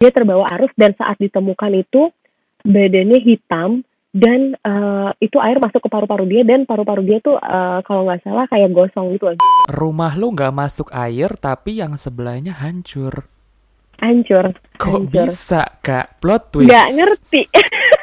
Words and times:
dia 0.00 0.08
terbawa 0.08 0.48
arus 0.56 0.72
dan 0.80 0.96
saat 0.96 1.20
ditemukan 1.20 1.76
itu 1.76 2.08
badannya 2.64 3.20
hitam 3.20 3.84
dan 4.10 4.56
uh, 4.64 5.12
itu 5.20 5.36
air 5.38 5.60
masuk 5.60 5.86
ke 5.86 5.88
paru-paru 5.92 6.24
dia 6.24 6.42
dan 6.42 6.64
paru-paru 6.64 7.04
dia 7.04 7.20
tuh 7.20 7.36
uh, 7.36 7.84
kalau 7.84 8.08
nggak 8.08 8.24
salah 8.24 8.48
kayak 8.48 8.72
gosong 8.72 9.12
gitu 9.14 9.36
Rumah 9.70 10.16
lu 10.16 10.32
nggak 10.32 10.56
masuk 10.56 10.88
air 10.90 11.36
tapi 11.36 11.78
yang 11.78 11.94
sebelahnya 12.00 12.56
hancur. 12.58 13.28
Hancur. 14.00 14.56
Kok 14.80 15.04
hancur. 15.04 15.28
bisa 15.28 15.62
kak? 15.84 16.18
Plot 16.18 16.42
twist. 16.48 16.72
Nggak 16.72 16.88
ngerti. 16.96 17.42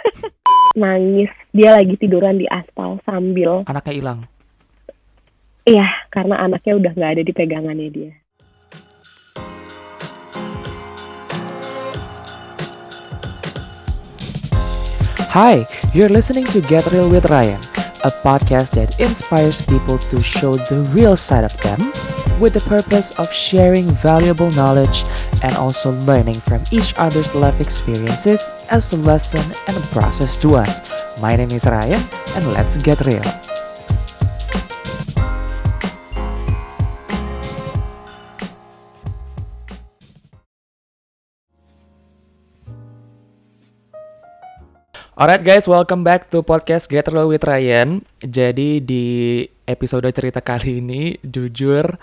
Nangis 0.86 1.34
dia 1.50 1.75
lagi 1.75 1.98
tiduran 1.98 2.38
di 2.38 2.45
aspal 2.45 3.02
sambil. 3.04 3.66
Anaknya 3.66 3.93
hilang. 3.98 4.20
Iya 5.66 5.89
karena 6.14 6.45
anaknya 6.45 6.77
udah 6.77 6.91
nggak 6.93 7.11
ada 7.20 7.23
di 7.25 7.34
pegangannya 7.34 7.89
dia. 7.89 8.14
Hi, 15.29 15.67
you're 15.93 16.09
listening 16.09 16.45
to 16.45 16.61
Get 16.61 16.89
Real 16.91 17.09
with 17.09 17.25
Ryan, 17.25 17.59
a 18.04 18.11
podcast 18.23 18.71
that 18.71 18.97
inspires 18.99 19.61
people 19.61 19.97
to 19.97 20.21
show 20.21 20.53
the 20.53 20.87
real 20.95 21.17
side 21.17 21.43
of 21.43 21.55
them 21.61 21.91
with 22.39 22.53
the 22.53 22.63
purpose 22.65 23.11
of 23.19 23.31
sharing 23.31 23.91
valuable 23.91 24.50
knowledge 24.51 25.03
and 25.43 25.55
also 25.57 25.91
learning 26.07 26.36
from 26.39 26.63
each 26.71 26.93
other's 26.97 27.36
life 27.36 27.59
experiences 27.59 28.51
as 28.69 28.93
a 28.93 28.97
lesson 28.97 29.43
and 29.67 29.77
a 29.77 29.87
process 29.87 30.37
to 30.37 30.55
us. 30.55 30.79
My 31.21 31.36
name 31.36 31.51
is 31.51 31.65
Ryan, 31.65 32.02
and 32.36 32.53
let's 32.53 32.78
get 32.78 33.02
real. 33.02 33.47
Alright 45.17 45.42
guys, 45.42 45.66
welcome 45.66 46.06
back 46.06 46.30
to 46.30 46.46
podcast 46.46 46.86
Get 46.86 47.10
Real 47.10 47.26
with 47.26 47.42
Ryan. 47.42 48.06
Jadi 48.22 48.78
di 48.86 49.42
episode 49.66 50.06
cerita 50.14 50.46
kali 50.46 50.78
ini 50.78 51.18
jujur 51.26 51.98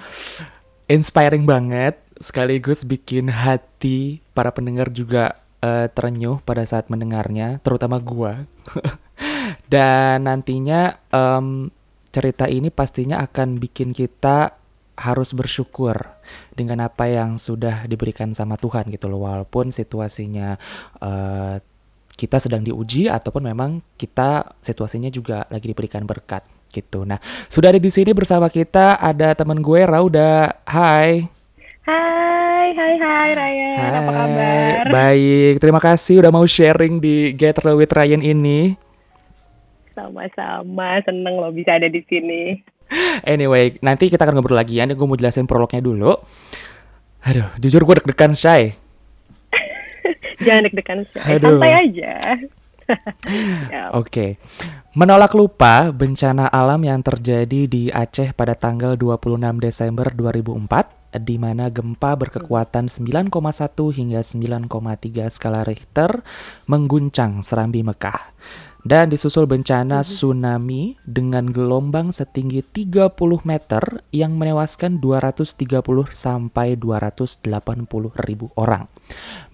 inspiring 0.90 1.46
banget, 1.46 1.94
sekaligus 2.18 2.82
bikin 2.82 3.30
hati 3.30 4.18
para 4.34 4.50
pendengar 4.50 4.90
juga 4.90 5.38
uh, 5.62 5.86
terenyuh 5.94 6.42
pada 6.42 6.66
saat 6.66 6.90
mendengarnya, 6.90 7.62
terutama 7.62 8.02
gua. 8.02 8.50
Dan 9.70 10.26
nantinya 10.26 10.98
um, 11.14 11.70
cerita 12.10 12.50
ini 12.50 12.74
pastinya 12.74 13.22
akan 13.22 13.62
bikin 13.62 13.94
kita 13.94 14.58
harus 14.98 15.30
bersyukur 15.38 16.18
dengan 16.50 16.82
apa 16.82 17.06
yang 17.06 17.38
sudah 17.38 17.86
diberikan 17.86 18.34
sama 18.34 18.58
Tuhan 18.58 18.90
gitu 18.90 19.06
loh, 19.06 19.22
walaupun 19.22 19.70
situasinya 19.70 20.58
uh, 20.98 21.62
kita 22.24 22.40
sedang 22.40 22.64
diuji 22.64 23.12
ataupun 23.12 23.52
memang 23.52 23.84
kita 24.00 24.56
situasinya 24.64 25.12
juga 25.12 25.44
lagi 25.52 25.68
diberikan 25.68 26.08
berkat 26.08 26.40
gitu. 26.72 27.04
Nah, 27.04 27.20
sudah 27.52 27.68
ada 27.68 27.76
di 27.76 27.92
sini 27.92 28.16
bersama 28.16 28.48
kita 28.48 28.96
ada 28.96 29.36
teman 29.36 29.60
gue 29.60 29.84
Rauda. 29.84 30.56
Hai. 30.64 31.28
Hai, 31.84 32.72
hai, 32.72 32.94
hai 32.96 33.30
Ryan. 33.36 33.76
Hai. 33.76 33.92
Apa 34.00 34.12
kabar? 34.16 34.84
Baik, 34.88 35.54
terima 35.60 35.80
kasih 35.84 36.24
udah 36.24 36.32
mau 36.32 36.48
sharing 36.48 36.96
di 36.96 37.36
Get 37.36 37.60
Real 37.60 37.76
with 37.76 37.92
Ryan 37.92 38.24
ini. 38.24 38.80
Sama-sama, 39.92 41.04
seneng 41.04 41.36
lo 41.38 41.52
bisa 41.52 41.76
ada 41.76 41.92
di 41.92 42.00
sini. 42.08 42.56
Anyway, 43.28 43.76
nanti 43.84 44.08
kita 44.08 44.24
akan 44.24 44.40
ngobrol 44.40 44.56
lagi 44.56 44.80
ya. 44.80 44.88
Gue 44.88 45.06
mau 45.06 45.20
jelasin 45.20 45.44
prolognya 45.44 45.84
dulu. 45.84 46.16
Aduh, 47.20 47.52
jujur 47.60 47.84
gue 47.84 48.00
deg-degan, 48.00 48.32
Shay. 48.32 48.80
Jangan 50.44 50.62
deg-degan 50.68 51.00
santai 51.08 51.72
aja. 51.72 52.14
Oke. 53.96 54.08
Okay. 54.08 54.30
Menolak 54.94 55.34
lupa 55.34 55.90
bencana 55.90 56.46
alam 56.46 56.78
yang 56.86 57.02
terjadi 57.02 57.66
di 57.66 57.90
Aceh 57.90 58.30
pada 58.30 58.54
tanggal 58.54 58.94
26 58.94 59.42
Desember 59.58 60.06
2004 60.14 61.18
di 61.18 61.34
mana 61.34 61.66
gempa 61.66 62.14
berkekuatan 62.14 62.86
9,1 62.86 63.34
hingga 63.90 64.22
9,3 64.22 65.34
skala 65.34 65.66
Richter 65.66 66.22
mengguncang 66.70 67.42
Serambi 67.42 67.82
Mekah 67.82 68.38
dan 68.84 69.10
disusul 69.10 69.48
bencana 69.50 70.06
tsunami 70.06 70.94
dengan 71.02 71.48
gelombang 71.50 72.12
setinggi 72.12 72.62
30 72.62 73.10
meter 73.42 74.04
yang 74.12 74.36
menewaskan 74.36 75.02
230 75.02 75.82
sampai 76.14 76.76
280 76.76 77.48
ribu 78.22 78.52
orang. 78.54 78.86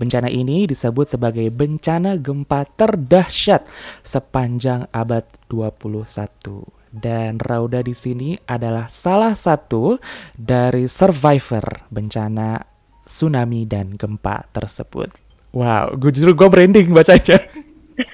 Bencana 0.00 0.28
ini 0.32 0.64
disebut 0.64 1.16
sebagai 1.16 1.48
bencana 1.52 2.16
gempa 2.16 2.64
terdahsyat 2.76 3.66
sepanjang 4.02 4.88
abad 4.94 5.26
21 5.50 6.80
dan 6.90 7.38
Rauda 7.38 7.86
di 7.86 7.94
sini 7.94 8.34
adalah 8.50 8.90
salah 8.90 9.38
satu 9.38 9.96
dari 10.34 10.90
survivor 10.90 11.86
bencana 11.86 12.58
tsunami 13.06 13.62
dan 13.66 13.94
gempa 13.94 14.50
tersebut. 14.50 15.10
Wow, 15.50 15.98
gue 15.98 16.10
justru 16.14 16.34
gue 16.34 16.48
branding 16.50 16.94
bacanya. 16.94 17.38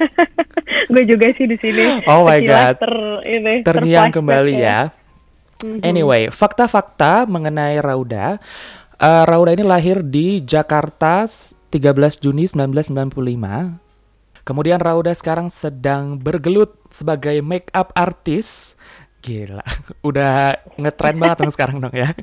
gue 0.92 1.04
juga 1.04 1.26
sih 1.36 1.44
di 1.48 1.56
sini. 1.60 2.04
Oh 2.08 2.25
my 2.25 2.41
god. 2.44 2.80
Ter, 2.80 2.94
ini, 3.28 3.54
Terngiang 3.60 4.12
kembali 4.12 4.54
ya. 4.56 4.64
ya. 4.64 4.80
Mm-hmm. 5.56 5.80
Anyway, 5.84 6.22
fakta-fakta 6.28 7.25
mengenai 7.25 7.80
Rauda. 7.80 8.36
Uh, 8.96 9.28
Rauda 9.28 9.52
ini 9.52 9.60
lahir 9.60 10.00
di 10.00 10.40
Jakarta 10.40 11.28
13 11.28 12.16
Juni 12.16 12.48
1995. 12.48 13.76
Kemudian 14.40 14.80
Rauda 14.80 15.12
sekarang 15.12 15.52
sedang 15.52 16.16
bergelut 16.16 16.80
sebagai 16.88 17.44
make 17.44 17.68
up 17.76 17.92
artist 17.92 18.80
Gila, 19.26 19.66
udah 20.08 20.54
ngetrend 20.78 21.18
banget 21.18 21.50
sekarang 21.50 21.82
dong 21.82 21.90
ya. 21.90 22.14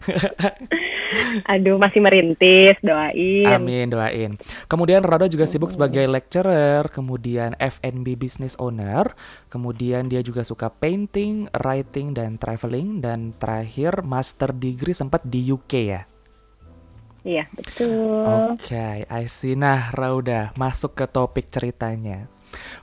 Aduh, 1.52 1.76
masih 1.76 2.00
merintis, 2.00 2.80
doain. 2.80 3.46
Amin, 3.52 3.92
doain. 3.92 4.40
Kemudian 4.72 5.04
Rodo 5.04 5.28
juga 5.28 5.44
sibuk 5.44 5.70
sebagai 5.70 6.08
lecturer, 6.08 6.88
kemudian 6.88 7.60
F&B 7.60 8.16
business 8.16 8.56
owner, 8.56 9.14
kemudian 9.52 10.08
dia 10.08 10.24
juga 10.24 10.48
suka 10.48 10.72
painting, 10.72 11.52
writing, 11.54 12.16
dan 12.16 12.40
traveling, 12.40 13.04
dan 13.04 13.36
terakhir 13.36 14.02
master 14.02 14.56
degree 14.56 14.96
sempat 14.96 15.22
di 15.28 15.52
UK 15.52 15.74
ya. 15.84 16.08
Iya, 17.24 17.48
betul. 17.56 18.24
Oke, 18.28 18.76
okay, 18.76 18.96
I 19.08 19.24
see. 19.32 19.56
Nah, 19.56 19.96
Rauda, 19.96 20.52
masuk 20.60 20.92
ke 21.00 21.08
topik 21.08 21.48
ceritanya. 21.48 22.28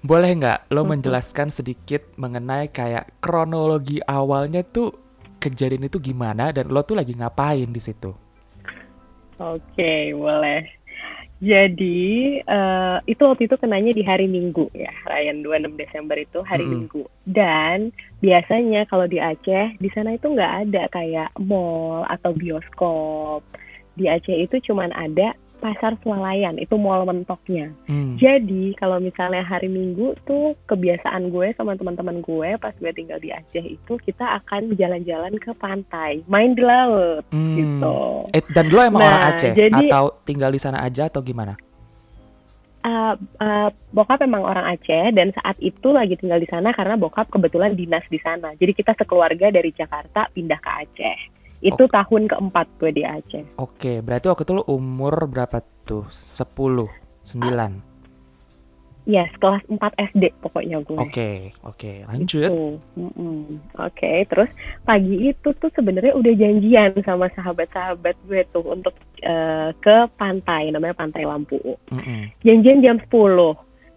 Boleh 0.00 0.32
nggak 0.32 0.72
lo 0.72 0.82
menjelaskan 0.88 1.52
sedikit 1.52 2.02
mengenai 2.16 2.72
kayak 2.72 3.20
kronologi 3.20 4.00
awalnya 4.02 4.64
tuh 4.64 4.90
kejadian 5.38 5.86
itu 5.88 6.00
gimana 6.00 6.50
dan 6.50 6.72
lo 6.72 6.80
tuh 6.82 6.98
lagi 6.98 7.12
ngapain 7.14 7.68
di 7.68 7.80
situ? 7.80 8.12
Oke, 9.40 9.60
okay, 9.76 10.12
boleh. 10.12 10.80
Jadi 11.40 12.36
uh, 12.44 13.00
itu 13.08 13.24
waktu 13.24 13.48
itu 13.48 13.56
kenanya 13.56 13.96
di 13.96 14.04
hari 14.04 14.28
Minggu 14.28 14.68
ya, 14.76 14.92
Ryan 15.08 15.40
26 15.40 15.80
Desember 15.80 16.16
itu 16.20 16.44
hari 16.44 16.68
mm 16.68 16.72
Minggu. 16.76 17.02
Dan 17.24 17.96
biasanya 18.20 18.84
kalau 18.84 19.08
di 19.08 19.16
Aceh 19.16 19.80
di 19.80 19.88
sana 19.96 20.12
itu 20.12 20.28
nggak 20.28 20.68
ada 20.68 20.84
kayak 20.92 21.32
mall 21.40 22.04
atau 22.12 22.36
bioskop. 22.36 23.40
Di 23.98 24.06
Aceh 24.06 24.36
itu 24.36 24.56
cuman 24.70 24.94
ada 24.94 25.34
pasar 25.60 25.94
swalayan 26.00 26.56
itu 26.56 26.74
mall 26.80 27.04
mentoknya. 27.04 27.70
Hmm. 27.86 28.16
Jadi 28.16 28.74
kalau 28.80 28.96
misalnya 28.98 29.44
hari 29.44 29.68
Minggu 29.68 30.16
tuh 30.24 30.56
kebiasaan 30.66 31.28
gue 31.28 31.52
sama 31.54 31.76
teman-teman 31.76 32.24
gue 32.24 32.56
pas 32.56 32.72
gue 32.80 32.90
tinggal 32.96 33.20
di 33.20 33.30
Aceh 33.30 33.60
itu 33.60 33.92
kita 34.00 34.40
akan 34.40 34.74
jalan-jalan 34.74 35.36
ke 35.36 35.52
pantai, 35.60 36.24
main 36.26 36.56
di 36.56 36.64
laut 36.64 37.22
hmm. 37.30 37.56
gitu. 37.60 37.98
Eh, 38.32 38.42
dan 38.56 38.72
lo 38.72 38.80
emang 38.80 39.04
nah, 39.04 39.08
orang 39.12 39.24
Aceh 39.36 39.52
jadi, 39.52 39.86
atau 39.86 40.04
tinggal 40.24 40.50
di 40.50 40.60
sana 40.60 40.80
aja 40.80 41.06
atau 41.12 41.20
gimana? 41.20 41.54
Uh, 42.80 43.12
uh, 43.44 43.68
bokap 43.92 44.24
emang 44.24 44.40
orang 44.40 44.72
Aceh 44.72 45.12
dan 45.12 45.36
saat 45.36 45.60
itu 45.60 45.92
lagi 45.92 46.16
tinggal 46.16 46.40
di 46.40 46.48
sana 46.48 46.72
karena 46.72 46.96
bokap 46.96 47.28
kebetulan 47.28 47.76
dinas 47.76 48.02
di 48.08 48.16
sana. 48.16 48.56
Jadi 48.56 48.72
kita 48.72 48.96
sekeluarga 48.96 49.52
dari 49.52 49.68
Jakarta 49.76 50.32
pindah 50.32 50.56
ke 50.56 50.70
Aceh. 50.88 51.39
Itu 51.60 51.84
okay. 51.84 51.92
tahun 51.92 52.22
keempat 52.28 52.66
gue 52.80 52.90
di 52.96 53.04
Aceh. 53.04 53.44
Oke, 53.60 53.76
okay, 53.76 53.96
berarti 54.00 54.32
waktu 54.32 54.44
itu 54.48 54.54
lo 54.56 54.64
umur 54.72 55.28
berapa 55.28 55.60
tuh? 55.84 56.08
Sepuluh, 56.08 56.88
sembilan? 57.20 57.90
Ya, 59.08 59.24
yes, 59.24 59.32
kelas 59.40 59.64
4 59.68 59.80
SD 60.12 60.24
pokoknya 60.44 60.84
gue. 60.84 60.96
Oke, 61.00 61.08
okay, 61.08 61.36
oke, 61.64 61.76
okay. 61.76 61.96
lanjut. 62.04 62.52
Mm 62.52 63.10
-mm. 63.12 63.40
Oke, 63.80 63.96
okay, 63.96 64.18
terus 64.28 64.50
pagi 64.84 65.32
itu 65.32 65.48
tuh 65.56 65.72
sebenarnya 65.72 66.12
udah 66.16 66.32
janjian 66.36 66.92
sama 67.00 67.32
sahabat-sahabat 67.32 68.16
gue 68.28 68.40
tuh 68.52 68.64
untuk 68.64 68.92
uh, 69.24 69.72
ke 69.80 69.96
pantai, 70.20 70.68
namanya 70.68 70.96
Pantai 70.96 71.24
Lampu. 71.24 71.60
Mm 71.92 72.00
-mm. 72.00 72.20
Janjian 72.44 72.78
jam 72.84 72.96
10. 73.00 73.10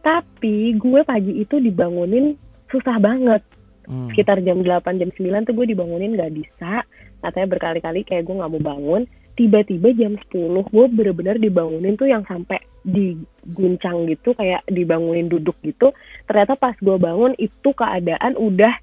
Tapi 0.04 0.76
gue 0.76 1.02
pagi 1.04 1.34
itu 1.40 1.60
dibangunin 1.60 2.36
susah 2.72 2.96
banget. 3.00 3.44
Mm. 3.86 4.08
Sekitar 4.12 4.40
jam 4.40 4.64
8, 4.64 5.00
jam 5.04 5.12
9 5.12 5.48
tuh 5.48 5.54
gue 5.54 5.68
dibangunin 5.68 6.16
gak 6.16 6.32
bisa 6.32 6.88
katanya 7.24 7.48
berkali-kali 7.56 8.04
kayak 8.04 8.28
gue 8.28 8.36
nggak 8.36 8.52
mau 8.52 8.64
bangun 8.76 9.08
tiba-tiba 9.34 9.90
jam 9.98 10.14
10 10.30 10.70
gue 10.70 10.86
bener-bener 10.94 11.42
dibangunin 11.42 11.98
tuh 11.98 12.06
yang 12.06 12.22
sampai 12.30 12.62
diguncang 12.86 14.06
gitu 14.12 14.36
kayak 14.38 14.62
dibangunin 14.70 15.32
duduk 15.32 15.58
gitu 15.66 15.96
ternyata 16.30 16.54
pas 16.60 16.76
gue 16.78 16.98
bangun 17.00 17.34
itu 17.42 17.70
keadaan 17.74 18.38
udah 18.38 18.74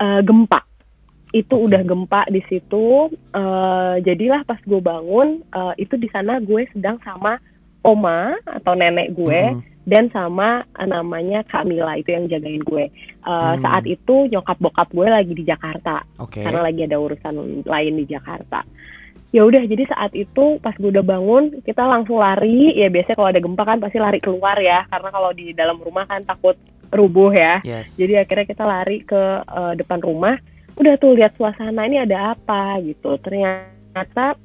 uh, 0.00 0.20
gempa 0.24 0.64
itu 1.36 1.52
okay. 1.52 1.64
udah 1.68 1.82
gempa 1.84 2.22
di 2.32 2.40
situ 2.48 3.12
uh, 3.36 4.00
jadilah 4.00 4.46
pas 4.48 4.56
gue 4.64 4.80
bangun 4.80 5.44
uh, 5.52 5.76
itu 5.76 6.00
di 6.00 6.08
sana 6.08 6.40
gue 6.40 6.64
sedang 6.72 6.96
sama 7.04 7.36
oma 7.84 8.32
atau 8.48 8.72
nenek 8.72 9.12
gue 9.12 9.42
mm. 9.52 9.77
Dan 9.88 10.12
sama 10.12 10.68
namanya 10.76 11.40
Kamila 11.48 11.96
itu 11.96 12.12
yang 12.12 12.28
jagain 12.28 12.60
gue. 12.60 12.92
Uh, 13.24 13.56
mm. 13.56 13.64
saat 13.64 13.84
itu 13.88 14.28
nyokap 14.28 14.60
bokap 14.60 14.88
gue 14.92 15.08
lagi 15.08 15.32
di 15.32 15.48
Jakarta. 15.48 16.04
Okay. 16.20 16.44
karena 16.44 16.60
lagi 16.60 16.84
ada 16.84 17.00
urusan 17.00 17.64
lain 17.64 17.94
di 17.96 18.04
Jakarta. 18.04 18.68
Ya 19.32 19.44
udah 19.44 19.60
jadi 19.64 19.84
saat 19.88 20.12
itu 20.12 20.60
pas 20.60 20.76
gue 20.76 20.92
udah 20.92 21.04
bangun 21.04 21.64
kita 21.64 21.88
langsung 21.88 22.20
lari. 22.20 22.76
Ya 22.76 22.92
biasanya 22.92 23.16
kalau 23.16 23.30
ada 23.32 23.40
gempa 23.40 23.62
kan 23.64 23.80
pasti 23.80 23.96
lari 23.96 24.20
keluar 24.20 24.60
ya. 24.60 24.84
Karena 24.92 25.08
kalau 25.08 25.30
di 25.32 25.56
dalam 25.56 25.80
rumah 25.80 26.04
kan 26.04 26.20
takut 26.20 26.60
rubuh 26.92 27.32
ya. 27.32 27.60
Yes. 27.64 27.96
jadi 27.96 28.24
akhirnya 28.24 28.46
kita 28.48 28.64
lari 28.68 29.04
ke 29.08 29.22
uh, 29.48 29.72
depan 29.72 30.04
rumah. 30.04 30.36
Udah 30.76 30.94
tuh 31.00 31.16
lihat 31.16 31.32
suasana 31.40 31.88
ini 31.88 32.04
ada 32.04 32.36
apa 32.36 32.76
gitu. 32.84 33.16
Ternyata 33.24 34.36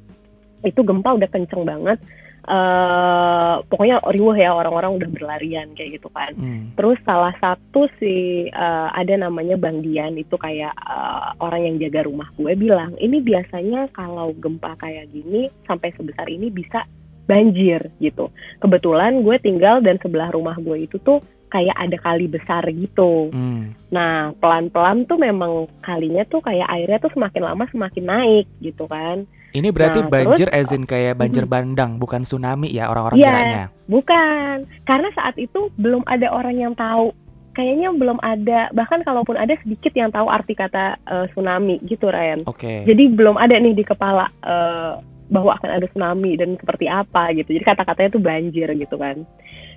itu 0.64 0.80
gempa 0.80 1.12
udah 1.12 1.28
kenceng 1.28 1.68
banget 1.68 2.00
uh, 2.44 3.64
pokoknya 3.66 4.00
riuh 4.12 4.36
ya 4.36 4.52
orang-orang 4.52 5.00
udah 5.00 5.08
berlarian 5.10 5.72
kayak 5.72 6.00
gitu 6.00 6.08
kan. 6.12 6.32
Hmm. 6.36 6.72
Terus 6.76 6.98
salah 7.04 7.34
satu 7.40 7.88
si 8.00 8.46
uh, 8.52 8.88
ada 8.92 9.16
namanya 9.16 9.56
Bang 9.56 9.80
Dian 9.80 10.16
itu 10.16 10.36
kayak 10.36 10.72
uh, 10.84 11.36
orang 11.40 11.68
yang 11.68 11.76
jaga 11.80 12.06
rumah 12.06 12.28
gue 12.36 12.52
bilang 12.56 12.96
ini 13.00 13.20
biasanya 13.20 13.88
kalau 13.92 14.32
gempa 14.36 14.76
kayak 14.80 15.08
gini 15.12 15.48
sampai 15.64 15.92
sebesar 15.96 16.28
ini 16.28 16.48
bisa 16.52 16.84
banjir 17.24 17.88
gitu. 18.00 18.28
Kebetulan 18.60 19.24
gue 19.24 19.36
tinggal 19.40 19.80
dan 19.80 19.96
sebelah 20.00 20.28
rumah 20.32 20.56
gue 20.60 20.84
itu 20.84 21.00
tuh 21.00 21.24
kayak 21.48 21.76
ada 21.78 21.96
kali 22.02 22.26
besar 22.26 22.66
gitu. 22.68 23.30
Hmm. 23.30 23.72
Nah 23.94 24.34
pelan-pelan 24.42 25.06
tuh 25.06 25.16
memang 25.22 25.70
kalinya 25.80 26.26
tuh 26.26 26.42
kayak 26.42 26.66
airnya 26.66 26.98
tuh 26.98 27.14
semakin 27.14 27.42
lama 27.46 27.64
semakin 27.70 28.04
naik 28.04 28.46
gitu 28.58 28.90
kan. 28.90 29.24
Ini 29.54 29.70
berarti 29.70 30.02
nah, 30.02 30.10
banjir 30.10 30.50
terus, 30.50 30.66
as 30.66 30.74
in 30.74 30.82
kayak 30.82 31.14
banjir 31.14 31.46
bandang, 31.46 32.02
bukan 32.02 32.26
tsunami 32.26 32.74
ya 32.74 32.90
orang-orang 32.90 33.22
ya, 33.22 33.30
kiranya? 33.30 33.64
bukan. 33.86 34.56
Karena 34.82 35.08
saat 35.14 35.38
itu 35.38 35.70
belum 35.78 36.02
ada 36.10 36.26
orang 36.34 36.58
yang 36.58 36.74
tahu. 36.74 37.14
Kayaknya 37.54 37.94
belum 37.94 38.18
ada, 38.18 38.66
bahkan 38.74 39.06
kalaupun 39.06 39.38
ada 39.38 39.54
sedikit 39.62 39.94
yang 39.94 40.10
tahu 40.10 40.26
arti 40.26 40.58
kata 40.58 40.98
uh, 41.06 41.30
tsunami 41.30 41.78
gitu, 41.86 42.10
Ryan. 42.10 42.42
Oke. 42.50 42.66
Okay. 42.66 42.78
Jadi 42.82 43.14
belum 43.14 43.38
ada 43.38 43.54
nih 43.54 43.78
di 43.78 43.86
kepala 43.86 44.26
uh, 44.42 44.98
bahwa 45.30 45.54
akan 45.62 45.70
ada 45.70 45.86
tsunami 45.86 46.34
dan 46.34 46.58
seperti 46.58 46.90
apa 46.90 47.30
gitu. 47.38 47.54
Jadi 47.54 47.62
kata-katanya 47.62 48.10
tuh 48.10 48.22
banjir 48.26 48.68
gitu 48.74 48.98
kan 48.98 49.22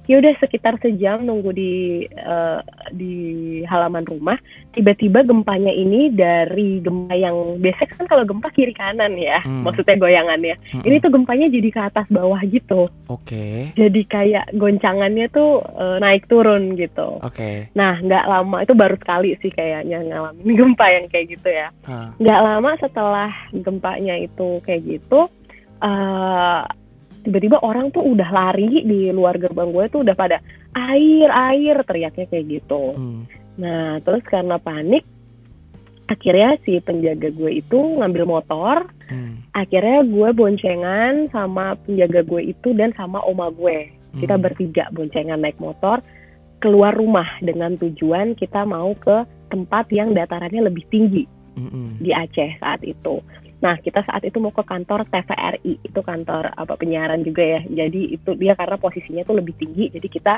ya 0.07 0.23
udah 0.23 0.33
sekitar 0.39 0.79
sejam 0.79 1.21
nunggu 1.27 1.51
di 1.51 1.73
uh, 2.15 2.63
di 2.95 3.15
halaman 3.67 4.07
rumah 4.07 4.39
tiba-tiba 4.71 5.27
gempanya 5.27 5.69
ini 5.69 6.07
dari 6.15 6.79
gempa 6.79 7.11
yang 7.11 7.59
biasa 7.59 7.83
kan 7.91 8.07
kalau 8.07 8.23
gempa 8.23 8.47
kiri 8.55 8.71
kanan 8.71 9.19
ya 9.19 9.43
hmm. 9.43 9.67
maksudnya 9.67 9.99
goyangannya 9.99 10.55
hmm. 10.71 10.83
ini 10.87 11.03
tuh 11.03 11.11
gempanya 11.11 11.51
jadi 11.51 11.69
ke 11.69 11.81
atas 11.91 12.07
bawah 12.07 12.39
gitu 12.47 12.87
oke 13.11 13.27
okay. 13.27 13.75
jadi 13.75 14.01
kayak 14.07 14.45
goncangannya 14.55 15.27
tuh 15.27 15.59
uh, 15.75 15.99
naik 15.99 16.23
turun 16.31 16.79
gitu 16.79 17.19
oke 17.19 17.27
okay. 17.27 17.67
nah 17.75 17.99
nggak 17.99 18.25
lama 18.25 18.63
itu 18.63 18.73
baru 18.73 18.95
sekali 18.95 19.35
sih 19.43 19.51
kayaknya 19.51 20.07
ngalamin 20.07 20.55
gempa 20.63 20.85
yang 20.87 21.05
kayak 21.11 21.35
gitu 21.35 21.49
ya 21.51 21.67
nggak 22.17 22.39
huh. 22.39 22.45
lama 22.47 22.71
setelah 22.79 23.31
gempanya 23.51 24.15
itu 24.15 24.63
kayak 24.63 24.87
gitu 24.87 25.27
uh, 25.83 26.63
tiba-tiba 27.27 27.59
orang 27.59 27.91
tuh 27.91 28.07
udah 28.07 28.29
lari 28.31 28.87
di 28.87 29.11
luar 29.11 29.35
gerbang 29.35 29.67
gue 29.75 29.85
tuh 29.91 29.99
udah 30.07 30.15
pada 30.15 30.39
air 30.71 31.27
air 31.27 31.75
teriaknya 31.83 32.23
kayak 32.31 32.47
gitu 32.47 32.95
hmm. 32.95 33.21
nah 33.59 33.99
terus 33.99 34.23
karena 34.23 34.55
panik 34.55 35.03
akhirnya 36.07 36.55
si 36.63 36.79
penjaga 36.79 37.27
gue 37.35 37.59
itu 37.59 37.75
ngambil 37.75 38.23
motor 38.23 38.87
hmm. 39.11 39.51
akhirnya 39.51 40.07
gue 40.07 40.29
boncengan 40.31 41.27
sama 41.35 41.75
penjaga 41.83 42.23
gue 42.23 42.55
itu 42.55 42.71
dan 42.71 42.95
sama 42.95 43.19
oma 43.27 43.51
gue 43.51 43.91
hmm. 43.91 44.23
kita 44.23 44.39
bertiga 44.39 44.87
boncengan 44.95 45.43
naik 45.43 45.59
motor 45.59 45.99
keluar 46.63 46.95
rumah 46.95 47.27
dengan 47.43 47.75
tujuan 47.75 48.39
kita 48.39 48.63
mau 48.63 48.95
ke 48.95 49.27
tempat 49.51 49.91
yang 49.91 50.15
datarannya 50.15 50.71
lebih 50.71 50.87
tinggi 50.87 51.27
hmm. 51.59 51.99
di 51.99 52.15
Aceh 52.15 52.55
saat 52.63 52.87
itu 52.87 53.19
Nah, 53.57 53.75
kita 53.81 54.05
saat 54.05 54.21
itu 54.21 54.37
mau 54.37 54.53
ke 54.53 54.61
kantor 54.61 55.09
TVRI, 55.09 55.81
itu 55.81 55.99
kantor 56.05 56.53
apa 56.53 56.77
penyiaran 56.77 57.25
juga 57.25 57.41
ya. 57.41 57.61
Jadi 57.65 58.13
itu 58.13 58.37
dia 58.37 58.53
karena 58.53 58.77
posisinya 58.77 59.25
tuh 59.25 59.41
lebih 59.41 59.57
tinggi, 59.57 59.89
jadi 59.89 60.07
kita 60.07 60.33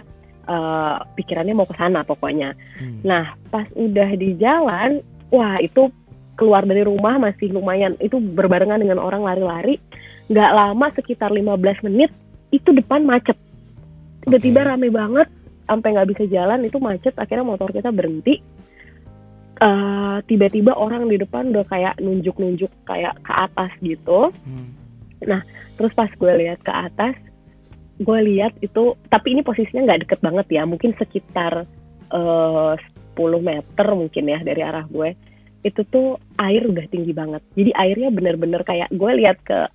uh, 0.48 1.04
pikirannya 1.19 1.51
mau 1.51 1.68
ke 1.68 1.75
sana 1.75 2.07
pokoknya. 2.07 2.56
Hmm. 2.80 3.04
Nah, 3.04 3.36
pas 3.51 3.68
udah 3.75 4.10
di 4.16 4.39
jalan, 4.39 5.04
wah 5.36 5.60
itu 5.60 5.92
keluar 6.39 6.63
dari 6.63 6.88
rumah 6.88 7.19
masih 7.19 7.51
lumayan 7.51 8.00
itu 8.00 8.16
berbarengan 8.16 8.80
dengan 8.80 9.04
orang 9.04 9.27
lari-lari. 9.27 9.75
Nggak 10.31 10.51
lama 10.56 10.88
sekitar 10.95 11.36
15 11.36 11.86
menit 11.92 12.15
itu 12.56 12.72
depan 12.72 13.04
macet. 13.04 13.36
Tiba-tiba 14.24 14.63
okay. 14.63 14.69
rame 14.72 14.88
banget, 14.88 15.27
sampai 15.68 15.89
nggak 15.92 16.10
bisa 16.15 16.24
jalan 16.31 16.63
itu 16.63 16.80
macet. 16.80 17.13
Akhirnya 17.19 17.44
motor 17.44 17.69
kita 17.75 17.92
berhenti 17.92 18.39
uh, 19.59 20.17
tiba-tiba 20.25 20.75
orang 20.75 21.07
di 21.07 21.19
depan 21.19 21.51
udah 21.51 21.67
kayak 21.67 22.00
nunjuk-nunjuk 22.00 22.71
kayak 22.88 23.15
ke 23.23 23.33
atas 23.33 23.71
gitu. 23.83 24.31
Hmm. 24.47 24.75
Nah, 25.27 25.44
terus 25.75 25.91
pas 25.94 26.09
gue 26.09 26.33
lihat 26.39 26.63
ke 26.63 26.71
atas, 26.71 27.15
gue 28.00 28.19
lihat 28.33 28.56
itu, 28.63 28.95
tapi 29.11 29.35
ini 29.35 29.41
posisinya 29.44 29.85
nggak 29.85 30.01
deket 30.07 30.19
banget 30.23 30.47
ya, 30.51 30.63
mungkin 30.63 30.95
sekitar 30.95 31.67
uh, 32.11 32.73
10 33.15 33.39
meter 33.44 33.88
mungkin 33.95 34.23
ya 34.31 34.39
dari 34.39 34.61
arah 34.63 34.88
gue. 34.88 35.15
Itu 35.59 35.83
tuh 35.91 36.15
air 36.39 36.63
udah 36.63 36.88
tinggi 36.88 37.12
banget. 37.12 37.44
Jadi 37.59 37.75
airnya 37.75 38.09
bener-bener 38.15 38.63
kayak 38.63 38.88
gue 38.95 39.12
lihat 39.19 39.44
ke 39.44 39.67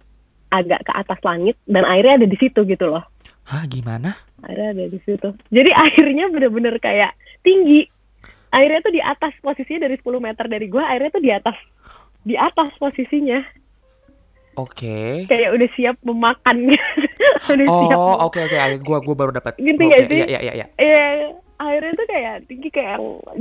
agak 0.48 0.86
ke 0.86 0.92
atas 0.94 1.20
langit 1.26 1.58
dan 1.68 1.84
airnya 1.84 2.24
ada 2.24 2.28
di 2.30 2.38
situ 2.40 2.64
gitu 2.64 2.88
loh. 2.88 3.04
Hah, 3.44 3.68
gimana? 3.68 4.16
Airnya 4.48 4.72
ada 4.72 4.84
di 4.88 5.00
situ. 5.04 5.28
Jadi 5.52 5.70
airnya 5.84 6.32
bener-bener 6.32 6.80
kayak 6.80 7.12
tinggi 7.44 7.84
airnya 8.54 8.80
tuh 8.80 8.94
di 8.94 9.02
atas 9.02 9.34
posisinya 9.42 9.90
dari 9.90 9.98
10 9.98 10.06
meter 10.22 10.44
dari 10.46 10.66
gua 10.70 10.86
airnya 10.94 11.10
tuh 11.10 11.22
di 11.22 11.32
atas 11.34 11.56
di 12.24 12.34
atas 12.38 12.70
posisinya 12.78 13.42
Oke. 14.54 14.86
Okay. 14.86 15.14
Kayak 15.26 15.50
udah 15.58 15.68
siap 15.74 15.96
memakan 16.06 16.56
udah 17.50 17.66
oh, 17.66 17.78
siap. 17.90 17.98
Oh, 17.98 18.16
oke 18.30 18.38
oke. 18.38 18.54
Okay. 18.54 18.78
Gua 18.86 18.98
gua 19.02 19.16
baru 19.18 19.32
dapat. 19.34 19.58
Gitu 19.58 19.82
okay, 19.82 19.90
ya 19.90 19.98
sih? 20.06 20.20
Iya 20.22 20.38
iya 20.46 20.52
iya. 20.54 20.66
Iya, 20.78 21.06
airnya 21.58 21.92
tuh 21.98 22.06
kayak 22.06 22.36
tinggi 22.46 22.68
kayak 22.70 22.98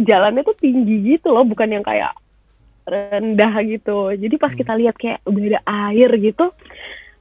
jalannya 0.10 0.42
tuh 0.42 0.58
tinggi 0.58 0.96
gitu 1.14 1.30
loh, 1.30 1.46
bukan 1.46 1.70
yang 1.70 1.86
kayak 1.86 2.18
rendah 2.90 3.54
gitu. 3.62 4.10
Jadi 4.18 4.36
pas 4.42 4.52
hmm. 4.54 4.60
kita 4.60 4.74
lihat 4.74 4.96
kayak 4.98 5.20
udah 5.30 5.44
ada 5.54 5.62
air 5.94 6.10
gitu, 6.18 6.46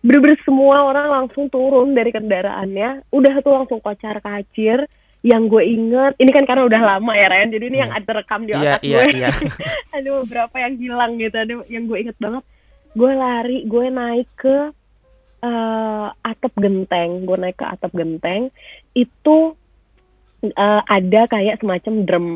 bener-bener 0.01 0.41
semua 0.43 0.89
orang 0.89 1.07
langsung 1.13 1.53
turun 1.53 1.93
dari 1.93 2.11
kendaraannya, 2.11 3.13
udah 3.13 3.35
tuh 3.45 3.53
langsung 3.53 3.79
kocar 3.85 4.19
kacir 4.25 4.89
yang 5.23 5.47
gue 5.47 5.63
inget 5.63 6.19
ini 6.19 6.31
kan 6.35 6.43
karena 6.43 6.67
udah 6.67 6.83
lama 6.83 7.13
ya 7.15 7.31
Ryan 7.31 7.51
jadi 7.55 7.65
ini 7.71 7.77
hmm. 7.79 7.85
yang 7.87 7.93
ada 7.95 8.11
rekam 8.11 8.41
di 8.43 8.53
iya, 8.53 8.59
otak 8.59 8.83
yeah, 8.83 8.99
gue. 8.99 9.11
yeah, 9.15 9.35
yeah. 9.63 9.95
ada 9.95 10.09
beberapa 10.27 10.57
yang 10.59 10.75
hilang 10.83 11.13
gitu. 11.23 11.37
Ada 11.39 11.53
yang 11.71 11.85
gue 11.87 11.99
inget 12.03 12.19
banget 12.19 12.45
gue 12.93 13.13
lari 13.15 13.59
gue 13.65 13.87
naik 13.89 14.29
ke 14.35 14.57
uh, 15.47 16.07
atap 16.27 16.53
genteng. 16.59 17.23
Gue 17.23 17.39
naik 17.39 17.55
ke 17.55 17.67
atap 17.71 17.95
genteng. 17.95 18.51
Itu 18.99 19.55
uh, 20.43 20.83
ada 20.91 21.21
kayak 21.31 21.63
semacam 21.63 21.95
drum 22.03 22.27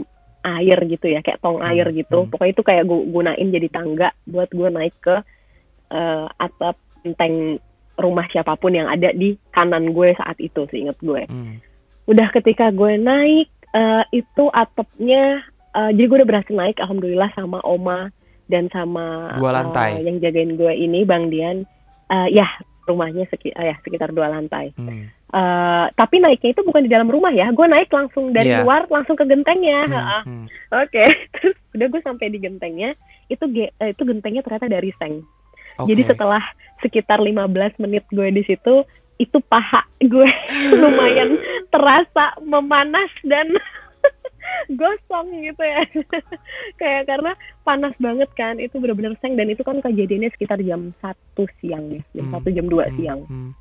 air 0.46 0.78
gitu 0.86 1.10
ya 1.10 1.26
kayak 1.26 1.42
tong 1.42 1.58
air 1.58 1.90
hmm, 1.90 2.06
gitu. 2.06 2.22
hmm. 2.22 2.30
pokoknya 2.30 2.54
itu 2.54 2.62
kayak 2.62 2.86
gue 2.86 3.00
gunain 3.10 3.48
jadi 3.50 3.66
tangga 3.66 4.14
buat 4.30 4.46
gue 4.54 4.68
naik 4.70 4.94
ke 5.02 5.16
uh, 5.90 6.26
atap 6.38 6.78
genteng 7.02 7.58
rumah 7.98 8.30
siapa 8.30 8.54
pun 8.54 8.70
yang 8.70 8.86
ada 8.86 9.10
di 9.10 9.34
kanan 9.50 9.90
gue 9.90 10.14
saat 10.14 10.38
itu 10.38 10.70
sih 10.70 10.86
inget 10.86 11.02
gue. 11.02 11.26
Hmm 11.26 11.65
udah 12.06 12.28
ketika 12.30 12.70
gue 12.70 12.94
naik 12.98 13.50
uh, 13.74 14.02
itu 14.14 14.44
atapnya 14.54 15.42
uh, 15.74 15.90
jadi 15.90 16.06
gue 16.06 16.16
udah 16.22 16.28
berhasil 16.28 16.54
naik 16.54 16.78
alhamdulillah 16.78 17.30
sama 17.34 17.58
oma 17.66 18.08
dan 18.46 18.70
sama 18.70 19.34
dua 19.34 19.62
lantai 19.62 19.98
uh, 19.98 20.02
yang 20.06 20.22
jagain 20.22 20.54
gue 20.54 20.72
ini 20.72 21.02
bang 21.02 21.28
Dian 21.28 21.66
uh, 22.10 22.28
ya 22.30 22.46
rumahnya 22.86 23.26
seki 23.26 23.50
uh, 23.52 23.66
ya 23.66 23.74
sekitar 23.82 24.14
dua 24.14 24.30
lantai 24.30 24.70
hmm. 24.78 25.10
uh, 25.34 25.90
tapi 25.98 26.22
naiknya 26.22 26.54
itu 26.54 26.62
bukan 26.62 26.86
di 26.86 26.90
dalam 26.90 27.10
rumah 27.10 27.34
ya 27.34 27.50
gue 27.50 27.66
naik 27.66 27.90
langsung 27.90 28.30
dari 28.30 28.54
yeah. 28.54 28.62
luar 28.62 28.86
langsung 28.86 29.18
ke 29.18 29.26
gentengnya 29.26 29.90
hmm. 29.90 29.94
uh, 29.98 30.22
hmm. 30.22 30.46
oke 30.70 30.88
okay. 30.88 31.06
terus 31.34 31.58
udah 31.74 31.86
gue 31.90 32.00
sampai 32.06 32.26
di 32.30 32.38
gentengnya 32.38 32.94
itu 33.26 33.42
uh, 33.42 33.90
itu 33.90 34.02
gentengnya 34.06 34.46
ternyata 34.46 34.70
dari 34.70 34.94
seng 34.94 35.26
okay. 35.74 35.90
jadi 35.90 36.14
setelah 36.14 36.42
sekitar 36.80 37.18
15 37.18 37.82
menit 37.82 38.06
gue 38.14 38.28
di 38.30 38.42
situ 38.46 38.86
itu 39.16 39.38
paha 39.48 39.82
gue. 40.02 40.30
Lumayan 40.80 41.40
terasa 41.72 42.36
memanas 42.44 43.10
dan 43.24 43.48
gosong 44.80 45.28
gitu 45.42 45.62
ya. 45.62 45.82
Kayak 46.80 47.02
karena 47.08 47.32
panas 47.64 47.94
banget 47.98 48.30
kan 48.36 48.60
itu 48.60 48.76
benar-benar 48.78 49.16
seng. 49.20 49.34
Dan 49.34 49.52
itu 49.52 49.64
kan 49.64 49.80
kejadiannya 49.80 50.30
sekitar 50.36 50.60
jam 50.62 50.92
satu 51.00 51.48
siang 51.60 51.90
ya 51.92 52.02
jam 52.12 52.28
Hmm, 52.28 52.34
satu 52.36 52.48
jam 52.52 52.66
dua 52.68 52.88
hmm, 52.88 52.96
siang. 52.96 53.22
Hmm. 53.26 53.52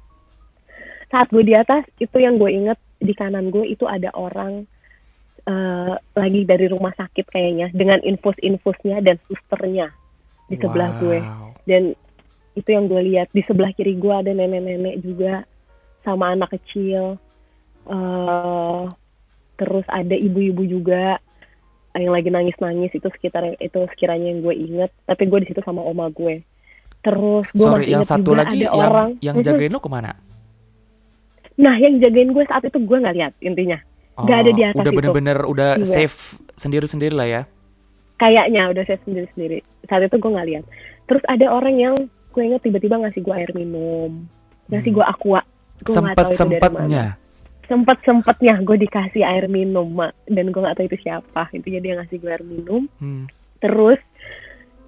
saat 1.05 1.29
gue 1.29 1.45
di 1.45 1.53
atas 1.53 1.85
itu 2.01 2.17
yang 2.17 2.41
gue 2.41 2.49
inget 2.49 2.81
di 2.97 3.13
kanan 3.13 3.53
gue 3.53 3.61
itu 3.69 3.85
ada 3.85 4.09
orang 4.17 4.65
eh, 5.45 5.93
lagi 6.17 6.41
dari 6.49 6.65
rumah 6.65 6.91
sakit 6.97 7.29
kayaknya 7.29 7.69
dengan 7.71 8.01
infus-infusnya 8.01 9.05
dan 9.05 9.21
susternya 9.29 9.93
di 10.49 10.57
sebelah 10.57 10.91
gue. 10.97 11.21
Wow. 11.21 11.53
dan 11.69 11.93
itu 12.55 12.69
yang 12.69 12.87
gue 12.87 13.01
lihat 13.05 13.27
di 13.29 13.41
sebelah 13.41 13.71
kiri 13.71 13.95
gue 13.95 14.11
ada 14.11 14.31
nenek-nenek 14.31 14.99
juga 14.99 15.43
sama 16.01 16.31
anak 16.31 16.55
kecil. 16.55 17.19
Eh 17.85 18.83
terus 19.55 19.85
ada 19.87 20.11
ibu-ibu 20.11 20.63
juga 20.63 21.19
yang 21.93 22.11
lagi 22.11 22.27
nangis-nangis. 22.27 22.91
Itu 22.91 23.07
sekitar 23.09 23.55
itu 23.55 23.79
sekiranya 23.93 24.27
yang 24.27 24.39
gue 24.41 24.55
inget 24.55 24.91
tapi 25.05 25.25
gue 25.25 25.39
di 25.41 25.47
situ 25.47 25.61
sama 25.61 25.79
oma 25.79 26.07
gue. 26.09 26.43
Terus 26.99 27.45
gue 27.51 27.61
Sorry, 27.61 27.85
masih 27.85 27.93
yang 27.93 28.03
satu 28.03 28.23
juga 28.25 28.39
lagi 28.41 28.57
ada 28.57 28.71
yang 28.73 28.89
orang. 28.89 29.09
yang 29.21 29.35
jagain 29.39 29.71
lo 29.71 29.79
ke 29.79 29.91
mana? 29.91 30.13
nah 31.55 31.71
yang 31.79 32.03
jagain 32.03 32.35
gue 32.35 32.43
saat 32.51 32.67
itu 32.67 32.75
gue 32.75 32.97
nggak 32.99 33.15
lihat 33.15 33.33
intinya. 33.39 33.79
Nggak 34.17 34.37
ada 34.43 34.51
di 34.51 34.63
atas 34.63 34.75
Oh, 34.75 34.81
Udah 34.83 34.91
itu. 34.91 34.99
bener-bener 34.99 35.37
udah 35.43 35.69
Iya. 35.79 35.87
safe 35.87 36.17
sendiri-sendiri 36.55 37.15
lah 37.15 37.27
ya. 37.27 37.41
kayaknya 38.15 38.71
udah 38.71 38.83
saya 38.87 38.95
sendiri 39.03 39.27
sendiri 39.31 39.59
saat 39.87 40.03
itu 40.03 40.15
gue 40.15 40.31
nggak 40.31 40.47
lihat. 40.47 40.63
Terus 41.05 41.23
ada 41.27 41.45
orang 41.47 41.75
yang 41.75 41.95
gue 42.35 42.43
inget 42.43 42.61
tiba-tiba 42.61 42.99
ngasih 42.99 43.21
gue 43.21 43.33
air 43.33 43.51
minum 43.51 44.27
ngasih 44.67 44.91
Hmm. 44.91 44.97
gue 44.97 45.05
aqua 45.05 45.41
tahu 45.41 45.47
itu 45.77 45.87
dari 45.87 46.11
mana. 46.11 46.29
Sempet-sempetnya. 46.35 47.05
sempet 47.65 47.97
sempetnya 48.03 48.53
gue 48.59 48.77
dikasih 48.77 49.23
air 49.23 49.45
minum 49.47 49.87
Mak. 49.89 50.13
dan 50.27 50.45
gue 50.45 50.59
nggak 50.59 50.75
tahu 50.75 50.85
itu 50.85 50.99
siapa 51.01 51.47
intinya 51.49 51.79
dia 51.79 51.93
ngasih 51.95 52.17
gue 52.17 52.29
air 52.29 52.43
minum 52.43 52.85
Hmm. 52.95 53.25
terus 53.57 53.97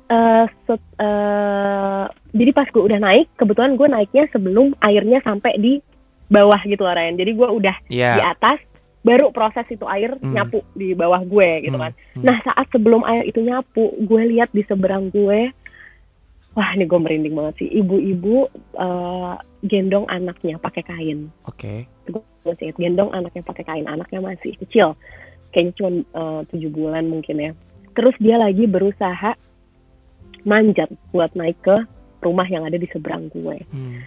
eh 0.08 0.46
set- 0.64 0.96
eh, 0.98 2.06
jadi 2.32 2.52
pas 2.54 2.64
gue 2.66 2.80
udah 2.80 2.96
naik 2.98 3.28
kebetulan 3.34 3.74
gue 3.74 3.88
naiknya 3.88 4.24
sebelum 4.30 4.72
airnya 4.80 5.20
sampai 5.20 5.58
di 5.58 5.74
bawah 6.28 6.60
gitu 6.62 6.80
loh 6.80 6.92
Ryan 6.92 7.16
jadi 7.16 7.32
gue 7.34 7.50
udah 7.50 7.76
di 7.84 7.98
Iya. 7.98 8.24
atas 8.30 8.60
baru 9.00 9.32
proses 9.32 9.64
itu 9.68 9.84
air 9.86 10.16
Hmm. 10.16 10.32
nyapu 10.32 10.64
di 10.74 10.92
bawah 10.92 11.20
gue 11.22 11.64
gitu 11.64 11.76
Hmm, 11.76 11.84
kan 11.84 11.94
hmm. 12.14 12.24
nah 12.24 12.38
saat 12.42 12.68
sebelum 12.70 13.04
air 13.04 13.24
itu 13.26 13.40
nyapu 13.40 13.96
gue 13.98 14.22
lihat 14.30 14.52
di 14.52 14.62
seberang 14.62 15.08
gue 15.10 15.52
wah 16.58 16.74
ini 16.74 16.90
gue 16.90 16.98
merinding 16.98 17.38
banget 17.38 17.54
sih. 17.62 17.70
Ibu-ibu 17.70 18.50
eh, 18.74 19.34
gendong 19.70 20.10
anaknya 20.10 20.58
pakai 20.58 20.82
kain. 20.82 21.30
Oke. 21.46 21.86
gue 22.10 22.24
masih 22.42 22.72
ingat 22.72 22.78
gendong 22.82 23.14
anaknya 23.14 23.46
pakai 23.46 23.64
kain. 23.64 23.86
Anaknya 23.86 24.20
masih 24.26 24.58
kecil. 24.58 24.98
Kayaknya 25.54 25.74
cuma 25.78 25.90
eh, 26.02 26.42
tujuh 26.50 26.74
bulan 26.74 27.06
mungkin 27.06 27.38
ya. 27.38 27.52
Terus 27.94 28.18
dia 28.18 28.42
lagi 28.42 28.66
berusaha 28.66 29.38
manjat 30.50 30.90
buat 31.14 31.30
naik 31.38 31.62
ke 31.62 31.78
rumah 32.26 32.50
yang 32.50 32.66
ada 32.66 32.82
di 32.82 32.90
seberang 32.90 33.30
gue. 33.30 33.62
Hmm. 33.70 34.02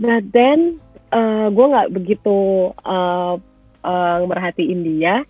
but 0.00 0.24
then 0.32 0.80
eh, 1.12 1.46
gue 1.50 1.66
nggak 1.66 1.90
begitu 1.90 2.70
eh, 2.86 3.34
eh, 3.82 4.18
merhatiin 4.24 4.80
dia. 4.86 5.26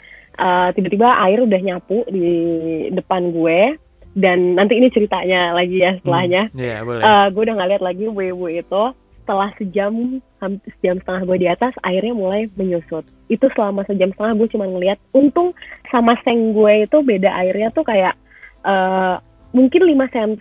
Tiba-tiba 0.72 1.20
air 1.20 1.44
udah 1.44 1.60
nyapu 1.60 2.00
di 2.08 2.88
depan 2.96 3.28
gue 3.28 3.76
dan 4.14 4.58
nanti 4.58 4.74
ini 4.74 4.90
ceritanya 4.90 5.54
lagi 5.54 5.78
ya 5.78 5.94
setelahnya 6.02 6.42
Hmm. 6.50 6.58
Iya, 6.58 6.76
boleh. 6.82 7.02
Eh, 7.02 7.26
gue 7.30 7.42
udah 7.46 7.54
nggak 7.54 7.70
lihat 7.70 7.82
lagi 7.84 8.04
WW 8.10 8.42
itu 8.58 8.82
setelah 9.22 9.50
sejam 9.62 10.18
hampir 10.42 10.70
sejam 10.80 10.98
setengah 10.98 11.22
gue 11.22 11.36
di 11.38 11.48
atas 11.48 11.74
airnya 11.86 12.10
mulai 12.10 12.50
menyusut 12.58 13.06
itu 13.30 13.46
selama 13.54 13.86
sejam 13.86 14.10
setengah 14.10 14.34
gue 14.34 14.48
cuma 14.50 14.66
ngeliat 14.66 14.98
untung 15.14 15.54
sama 15.86 16.18
seng 16.26 16.50
gue 16.50 16.90
itu 16.90 16.98
beda 16.98 17.30
airnya 17.38 17.70
tuh 17.70 17.86
kayak 17.86 18.18
eh, 18.66 19.14
mungkin 19.54 19.82
5 19.86 20.14
cm 20.14 20.32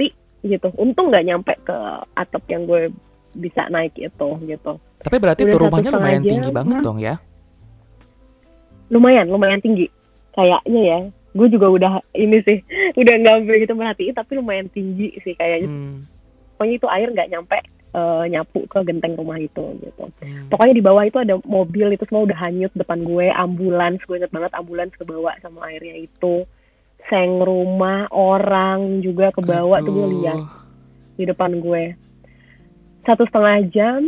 gitu 0.41 0.73
untung 0.79 1.13
nggak 1.13 1.25
nyampe 1.27 1.53
ke 1.61 1.77
atap 2.17 2.41
yang 2.49 2.65
gue 2.65 2.89
bisa 3.37 3.69
naik 3.69 3.93
itu 3.99 4.29
gitu 4.49 4.81
Tapi 4.99 5.15
berarti 5.21 5.45
udah 5.45 5.53
tuh 5.53 5.61
rumahnya 5.69 5.91
lumayan 5.93 6.23
jam, 6.25 6.31
tinggi 6.33 6.49
banget 6.49 6.77
hmm. 6.81 6.85
dong 6.89 6.97
ya? 6.97 7.15
lumayan 8.89 9.29
lumayan 9.29 9.61
tinggi 9.61 9.85
kayaknya 10.33 10.81
ya 10.81 10.99
gue 11.39 11.47
juga 11.55 11.67
udah 11.71 11.91
ini 12.11 12.43
sih 12.43 12.59
udah 12.99 13.13
nggak 13.23 13.47
begitu 13.47 13.71
merhatiin 13.71 14.11
tapi 14.11 14.35
lumayan 14.35 14.67
tinggi 14.67 15.15
sih 15.23 15.31
kayaknya. 15.39 15.71
Hmm. 15.71 16.03
pokoknya 16.59 16.75
itu 16.75 16.87
air 16.91 17.07
nggak 17.15 17.29
nyampe 17.31 17.57
eh, 17.95 18.23
nyapu 18.27 18.67
ke 18.67 18.79
genteng 18.83 19.15
rumah 19.15 19.39
itu 19.39 19.63
gitu. 19.79 20.03
Hmm. 20.19 20.51
pokoknya 20.51 20.73
di 20.75 20.83
bawah 20.83 21.03
itu 21.07 21.17
ada 21.23 21.39
mobil 21.47 21.95
itu 21.95 22.03
semua 22.03 22.27
udah 22.27 22.37
hanyut 22.37 22.71
depan 22.75 22.99
gue 23.07 23.31
ambulans 23.31 24.03
gue 24.03 24.19
inget 24.19 24.29
banget 24.35 24.51
ambulans 24.51 24.91
kebawa 24.99 25.31
sama 25.39 25.71
airnya 25.71 25.95
itu. 26.03 26.43
Seng 27.07 27.39
rumah 27.41 28.11
orang 28.11 28.99
juga 29.01 29.31
kebawa 29.31 29.79
tuh 29.81 29.95
gue 29.95 30.07
lihat 30.19 30.39
di 31.15 31.23
depan 31.25 31.57
gue. 31.63 31.95
Satu 33.07 33.23
setengah 33.23 33.65
jam 33.71 34.03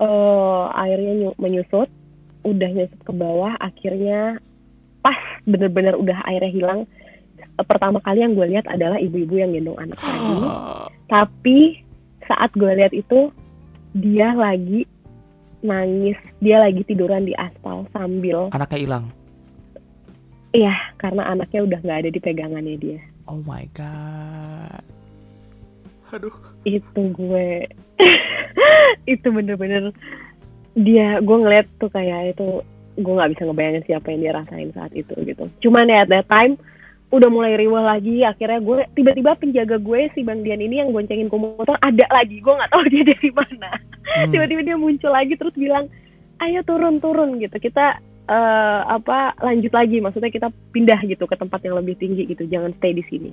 eh, 0.00 0.64
airnya 0.74 1.12
nyu- 1.20 1.38
menyusut 1.38 1.92
udah 2.40 2.70
nyusut 2.72 3.00
ke 3.04 3.12
bawah 3.12 3.52
akhirnya 3.60 4.40
pas 5.00 5.16
bener-bener 5.44 5.96
udah 5.96 6.18
airnya 6.24 6.52
hilang 6.52 6.80
eh, 7.40 7.64
pertama 7.64 8.00
kali 8.00 8.20
yang 8.20 8.32
gue 8.32 8.46
lihat 8.46 8.66
adalah 8.66 8.96
ibu-ibu 8.96 9.34
yang 9.36 9.52
gendong 9.52 9.78
anak 9.78 9.98
lagi 9.98 10.36
tapi 11.06 11.58
saat 12.24 12.50
gue 12.54 12.72
lihat 12.76 12.92
itu 12.92 13.32
dia 13.90 14.30
lagi 14.32 14.86
nangis 15.60 16.16
dia 16.38 16.62
lagi 16.62 16.80
tiduran 16.84 17.26
di 17.26 17.34
aspal 17.36 17.84
sambil 17.90 18.48
Anaknya 18.52 18.78
hilang. 18.80 19.04
iya 20.52 20.72
karena 20.96 21.26
anaknya 21.28 21.60
udah 21.64 21.78
nggak 21.82 21.98
ada 22.06 22.10
di 22.10 22.20
pegangannya 22.20 22.76
dia 22.76 23.00
Oh 23.30 23.38
my 23.46 23.62
god. 23.70 24.82
Aduh. 26.10 26.34
itu 26.66 27.00
gue 27.14 27.62
itu 29.14 29.26
bener-bener 29.30 29.94
dia 30.74 31.22
gue 31.22 31.36
ngeliat 31.38 31.66
tuh 31.78 31.86
kayak 31.86 32.34
itu 32.34 32.58
gue 32.98 33.14
nggak 33.14 33.30
bisa 33.36 33.42
ngebayangin 33.46 33.84
siapa 33.86 34.06
yang 34.10 34.20
dia 34.22 34.32
rasain 34.34 34.70
saat 34.74 34.92
itu 34.94 35.14
gitu. 35.22 35.44
Cuman 35.62 35.86
ya 35.90 36.02
at 36.02 36.10
that 36.10 36.26
time 36.26 36.58
udah 37.10 37.28
mulai 37.30 37.58
riwah 37.58 37.82
lagi. 37.82 38.22
Akhirnya 38.22 38.62
gue 38.62 38.86
tiba-tiba 38.94 39.34
penjaga 39.34 39.76
gue 39.78 40.10
si 40.14 40.22
bang 40.22 40.42
Dian 40.46 40.62
ini 40.62 40.82
yang 40.82 40.94
goncengin 40.94 41.30
komuter 41.30 41.74
ada 41.82 42.06
lagi. 42.10 42.38
Gue 42.38 42.54
nggak 42.54 42.70
tahu 42.70 42.82
dia 42.92 43.02
dari 43.06 43.30
mana. 43.34 43.70
Hmm. 44.10 44.32
tiba-tiba 44.34 44.62
dia 44.66 44.76
muncul 44.78 45.12
lagi 45.14 45.38
terus 45.38 45.54
bilang 45.54 45.86
ayo 46.42 46.60
turun 46.66 47.02
turun 47.02 47.38
gitu. 47.38 47.58
Kita 47.58 47.98
eh, 48.30 48.80
apa 48.86 49.34
lanjut 49.42 49.74
lagi. 49.74 49.98
Maksudnya 49.98 50.30
kita 50.30 50.48
pindah 50.70 51.02
gitu 51.06 51.26
ke 51.26 51.34
tempat 51.34 51.60
yang 51.66 51.78
lebih 51.78 51.98
tinggi 51.98 52.26
gitu. 52.30 52.46
Jangan 52.46 52.74
stay 52.78 52.94
di 52.94 53.04
sini. 53.06 53.30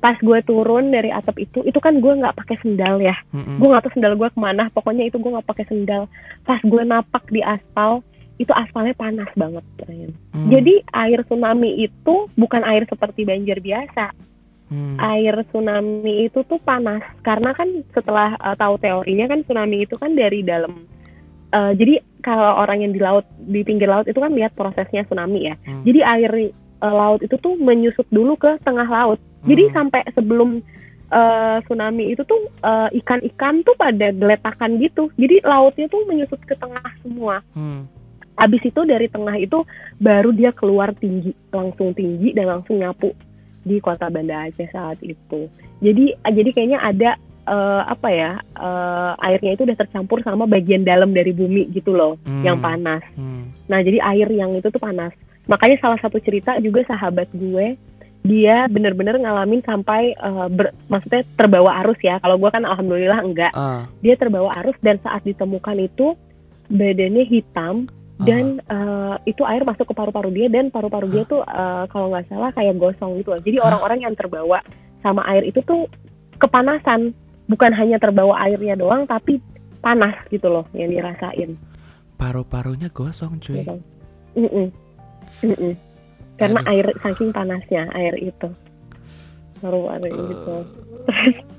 Pas 0.00 0.16
gue 0.16 0.40
turun 0.48 0.88
dari 0.88 1.12
atap 1.12 1.36
itu 1.36 1.60
itu 1.60 1.76
kan 1.76 2.00
gue 2.00 2.12
nggak 2.24 2.32
pakai 2.32 2.56
sendal 2.64 3.04
ya. 3.04 3.12
Mm-mm. 3.36 3.60
gue 3.60 3.68
nggak 3.68 3.84
tahu 3.84 3.92
sendal 4.00 4.16
gue 4.16 4.28
ke 4.32 4.40
mana. 4.40 4.72
Pokoknya 4.72 5.04
itu 5.04 5.20
gue 5.20 5.28
nggak 5.28 5.48
pakai 5.48 5.68
sendal. 5.68 6.08
Pas 6.48 6.60
gue 6.64 6.82
napak 6.88 7.28
di 7.28 7.44
aspal 7.44 8.00
itu 8.40 8.48
aspalnya 8.56 8.96
panas 8.96 9.28
banget. 9.36 9.60
Hmm. 10.32 10.48
jadi 10.48 10.80
air 10.96 11.20
tsunami 11.28 11.84
itu 11.84 12.14
bukan 12.34 12.64
air 12.64 12.88
seperti 12.88 13.28
banjir 13.28 13.60
biasa 13.60 14.16
Hmm. 14.70 14.94
air 15.02 15.34
tsunami 15.50 16.30
itu 16.30 16.46
tuh 16.46 16.62
panas 16.62 17.02
karena 17.26 17.50
kan 17.50 17.66
setelah 17.90 18.38
uh, 18.38 18.54
tahu 18.54 18.78
teorinya 18.78 19.26
kan 19.26 19.42
tsunami 19.42 19.82
itu 19.82 19.98
kan 19.98 20.14
dari 20.14 20.46
dalam 20.46 20.86
uh, 21.50 21.74
jadi 21.74 21.98
kalau 22.22 22.54
orang 22.54 22.86
yang 22.86 22.92
di 22.94 23.02
laut 23.02 23.26
di 23.50 23.66
pinggir 23.66 23.90
laut 23.90 24.06
itu 24.06 24.22
kan 24.22 24.30
lihat 24.30 24.54
prosesnya 24.54 25.02
tsunami 25.02 25.50
ya 25.50 25.58
Hmm. 25.66 25.82
jadi 25.82 26.00
air 26.06 26.54
uh, 26.86 26.94
laut 26.94 27.18
itu 27.18 27.34
tuh 27.42 27.58
menyusut 27.58 28.06
dulu 28.14 28.38
ke 28.38 28.62
tengah 28.62 28.86
laut 28.86 29.18
jadi 29.42 29.68
Hmm. 29.68 29.90
sampai 29.90 30.06
sebelum 30.14 30.62
uh, 31.10 31.58
tsunami 31.66 32.14
itu 32.14 32.22
tuh 32.22 32.38
uh, 32.62 32.86
ikan-ikan 32.94 33.66
tuh 33.66 33.74
pada 33.74 34.14
geletakan 34.14 34.78
gitu 34.78 35.10
jadi 35.18 35.42
lautnya 35.42 35.90
tuh 35.90 36.06
menyusut 36.06 36.38
ke 36.46 36.54
tengah 36.54 36.86
semua 37.02 37.42
Hmm. 37.58 37.90
Abis 38.34 38.62
itu 38.64 38.80
dari 38.82 39.06
tengah 39.06 39.36
itu 39.36 39.62
baru 39.96 40.30
dia 40.30 40.50
keluar 40.50 40.92
tinggi, 40.92 41.34
langsung 41.50 41.92
tinggi 41.92 42.32
dan 42.32 42.48
langsung 42.48 42.78
nyapu 42.78 43.12
di 43.60 43.76
kota 43.78 44.08
Banda 44.08 44.48
Aceh 44.48 44.68
saat 44.68 44.96
itu. 45.00 45.50
Jadi 45.78 46.16
jadi 46.16 46.50
kayaknya 46.50 46.78
ada 46.78 47.10
eh, 47.44 47.82
apa 47.84 48.08
ya 48.08 48.32
eh, 48.40 49.12
airnya 49.22 49.52
itu 49.52 49.62
udah 49.64 49.76
tercampur 49.76 50.20
sama 50.20 50.44
bagian 50.44 50.80
dalam 50.82 51.10
dari 51.10 51.30
bumi 51.30 51.68
gitu 51.70 51.92
loh, 51.92 52.16
Hmm. 52.22 52.40
yang 52.40 52.56
panas. 52.56 53.04
Hmm. 53.12 53.52
Nah 53.66 53.80
jadi 53.80 54.00
air 54.00 54.28
yang 54.30 54.54
itu 54.54 54.68
tuh 54.68 54.80
panas. 54.80 55.12
Makanya 55.44 55.76
salah 55.78 55.98
satu 55.98 56.16
cerita 56.16 56.56
juga 56.60 56.86
sahabat 56.86 57.28
gue 57.32 57.74
dia 58.20 58.68
bener-bener 58.68 59.16
ngalamin 59.16 59.60
sampai 59.60 60.12
eh, 60.12 60.48
ber- 60.48 60.72
maksudnya 60.86 61.24
terbawa 61.34 61.80
arus 61.84 62.00
ya. 62.00 62.16
Kalau 62.18 62.36
gue 62.36 62.48
kan 62.48 62.64
alhamdulillah 62.64 63.20
enggak. 63.20 63.52
Ah, 63.52 63.84
Dia 64.00 64.16
terbawa 64.16 64.56
arus 64.60 64.76
dan 64.80 64.96
saat 65.00 65.20
ditemukan 65.22 65.76
itu 65.76 66.16
badannya 66.68 67.24
hitam 67.26 67.88
dan 68.26 68.44
eh, 68.60 69.16
itu 69.30 69.42
air 69.48 69.62
masuk 69.64 69.88
ke 69.88 69.94
paru-paru 69.96 70.30
dia 70.32 70.46
dan 70.52 70.68
paru-paru 70.68 71.08
dia 71.08 71.22
tuh 71.24 71.40
eh, 71.44 71.84
kalau 71.88 72.12
nggak 72.12 72.28
salah 72.28 72.50
kayak 72.52 72.76
gosong 72.76 73.16
gitu 73.20 73.32
loh. 73.32 73.40
Jadi 73.40 73.56
orang-orang 73.60 74.04
yang 74.04 74.14
terbawa 74.16 74.60
sama 75.00 75.24
air 75.32 75.48
itu 75.48 75.64
tuh 75.64 75.88
kepanasan, 76.36 77.16
bukan 77.48 77.72
hanya 77.72 77.96
terbawa 77.96 78.36
airnya 78.44 78.76
doang 78.76 79.08
tapi 79.08 79.40
panas 79.80 80.16
gitu 80.28 80.48
loh 80.52 80.68
yang 80.76 80.92
dirasain. 80.92 81.56
paru-parunya 82.20 82.92
gosong 82.92 83.40
cuy. 83.40 83.64
Gitu. 83.64 83.80
Mm-mm. 84.36 84.68
Mm-mm. 85.40 85.72
karena 86.36 86.60
Aduh. 86.64 86.72
air 86.72 86.86
saking 87.00 87.30
panasnya 87.32 87.88
air 87.96 88.16
itu 88.16 88.48
baru 89.60 89.92
uh, 89.92 90.00
gitu 90.00 90.54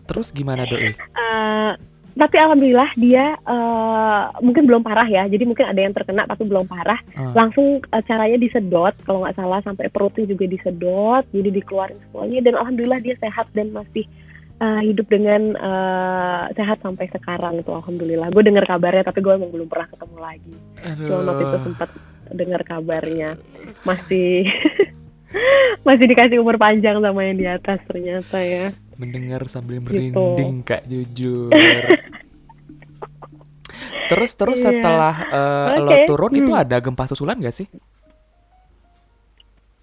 terus 0.09 0.33
gimana 0.33 0.65
doi 0.65 0.93
uh, 1.13 1.77
tapi 2.11 2.35
alhamdulillah 2.35 2.91
dia 2.99 3.39
uh, 3.47 4.35
mungkin 4.43 4.67
belum 4.67 4.83
parah 4.83 5.07
ya. 5.07 5.23
Jadi 5.27 5.43
mungkin 5.47 5.65
ada 5.67 5.79
yang 5.79 5.95
terkena 5.95 6.27
tapi 6.27 6.43
belum 6.43 6.67
parah. 6.67 6.99
Uh. 7.15 7.31
langsung 7.31 7.79
uh, 7.91 8.03
caranya 8.03 8.37
disedot 8.37 8.95
kalau 9.07 9.23
nggak 9.23 9.37
salah. 9.39 9.59
Sampai 9.63 9.87
perutnya 9.87 10.27
juga 10.27 10.45
disedot. 10.47 11.23
Jadi 11.31 11.49
dikeluarin 11.49 11.99
semuanya. 12.09 12.39
Dan 12.43 12.53
alhamdulillah 12.59 12.99
dia 12.99 13.15
sehat 13.15 13.47
dan 13.55 13.71
masih 13.71 14.03
uh, 14.59 14.81
hidup 14.83 15.07
dengan 15.07 15.55
uh, 15.55 16.51
sehat 16.53 16.83
sampai 16.83 17.07
sekarang 17.07 17.63
itu 17.63 17.71
alhamdulillah. 17.71 18.27
Gue 18.35 18.43
dengar 18.43 18.67
kabarnya 18.67 19.07
tapi 19.07 19.23
gue 19.23 19.31
emang 19.31 19.51
belum 19.51 19.67
pernah 19.71 19.87
ketemu 19.87 20.17
lagi. 20.19 20.55
Cuma 21.07 21.23
waktu 21.23 21.43
itu 21.47 21.57
sempat 21.71 21.89
dengar 22.31 22.61
kabarnya. 22.67 23.39
Masih 23.87 24.51
masih 25.87 26.05
dikasih 26.11 26.37
umur 26.43 26.59
panjang 26.59 26.99
sama 26.99 27.23
yang 27.23 27.37
di 27.39 27.47
atas 27.47 27.79
ternyata 27.87 28.37
ya 28.43 28.75
mendengar 29.01 29.41
sambil 29.49 29.81
gitu. 29.81 29.85
merinding 29.89 30.61
gitu. 30.61 30.69
kak 30.69 30.81
jujur 30.85 31.49
terus 34.11 34.31
terus 34.37 34.59
yeah. 34.61 34.69
setelah 34.69 35.15
uh, 35.31 35.67
eh, 35.73 35.81
okay. 35.81 36.05
lo 36.05 36.09
turun 36.13 36.33
hmm. 36.37 36.39
itu 36.45 36.51
ada 36.53 36.77
gempa 36.77 37.09
susulan 37.09 37.41
gak 37.41 37.55
sih 37.55 37.67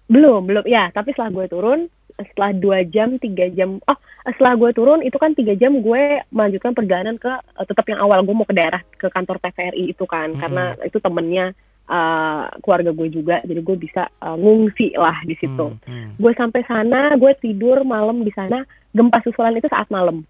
belum 0.07 0.47
belum 0.47 0.65
ya 0.65 0.89
tapi 0.95 1.11
setelah 1.11 1.31
gue 1.35 1.45
turun 1.51 1.79
setelah 2.19 2.51
dua 2.51 2.83
jam 2.87 3.15
tiga 3.21 3.47
jam 3.51 3.79
oh 3.83 3.97
setelah 4.25 4.59
gue 4.59 4.71
turun 4.75 4.99
itu 5.05 5.15
kan 5.15 5.31
tiga 5.37 5.55
jam 5.55 5.79
gue 5.79 6.03
melanjutkan 6.33 6.73
perjalanan 6.73 7.15
ke 7.19 7.29
uh, 7.29 7.65
tetap 7.67 7.85
yang 7.91 8.01
awal 8.01 8.23
gue 8.25 8.35
mau 8.35 8.47
ke 8.47 8.55
daerah 8.55 8.81
ke 8.97 9.07
kantor 9.11 9.37
TVRI 9.43 9.93
itu 9.93 10.03
kan 10.07 10.33
-hmm. 10.33 10.41
karena 10.41 10.63
itu 10.83 10.97
temennya 10.97 11.53
uh, 11.89 12.45
keluarga 12.61 12.93
gue 12.93 13.07
juga 13.09 13.35
jadi 13.43 13.61
gue 13.61 13.77
bisa 13.81 14.07
uh, 14.21 14.37
ngungsi 14.37 14.95
lah 14.95 15.17
di 15.25 15.35
situ 15.35 15.73
hmm, 15.73 15.83
hmm. 15.83 16.09
gue 16.21 16.33
sampai 16.37 16.61
sana 16.69 17.17
gue 17.17 17.33
tidur 17.41 17.81
malam 17.83 18.21
di 18.21 18.31
sana 18.31 18.61
gempa 18.93 19.19
susulan 19.21 19.55
itu 19.57 19.67
saat 19.69 19.87
malam. 19.93 20.25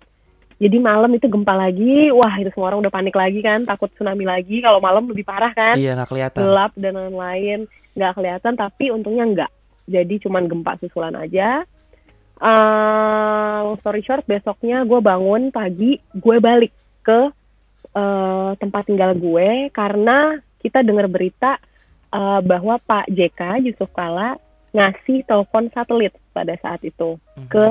Jadi 0.60 0.76
malam 0.84 1.08
itu 1.16 1.32
gempa 1.32 1.56
lagi 1.56 2.12
wah 2.12 2.36
itu 2.36 2.52
semua 2.52 2.76
orang 2.76 2.84
udah 2.84 2.92
panik 2.92 3.16
lagi 3.16 3.40
kan 3.40 3.64
takut 3.64 3.88
tsunami 3.96 4.28
lagi. 4.28 4.60
Kalau 4.60 4.84
malam 4.84 5.08
lebih 5.08 5.24
parah 5.24 5.56
kan? 5.56 5.80
Iya 5.80 5.96
nggak 5.96 6.10
kelihatan. 6.12 6.42
Gelap 6.44 6.72
dan 6.76 6.94
lain-lain 7.00 7.60
nggak 7.96 8.14
kelihatan 8.20 8.54
tapi 8.60 8.86
untungnya 8.92 9.26
nggak. 9.26 9.52
Jadi 9.88 10.16
cuman 10.28 10.52
gempa 10.52 10.76
susulan 10.84 11.16
aja. 11.16 11.64
Uh, 12.40 13.76
story 13.84 14.00
short 14.00 14.24
besoknya 14.24 14.88
gue 14.88 15.00
bangun 15.04 15.52
pagi 15.52 16.00
gue 16.16 16.38
balik 16.40 16.72
ke 17.04 17.28
uh, 17.96 18.52
tempat 18.56 18.88
tinggal 18.88 19.12
gue 19.12 19.68
karena 19.76 20.40
kita 20.64 20.80
dengar 20.80 21.12
berita 21.12 21.60
uh, 22.16 22.40
bahwa 22.40 22.80
Pak 22.80 23.12
JK 23.12 23.64
Yusuf 23.68 23.92
Kala 23.92 24.40
ngasih 24.72 25.26
telepon 25.26 25.68
satelit 25.74 26.14
pada 26.32 26.54
saat 26.62 26.80
itu 26.86 27.18
mm-hmm. 27.18 27.50
ke 27.50 27.66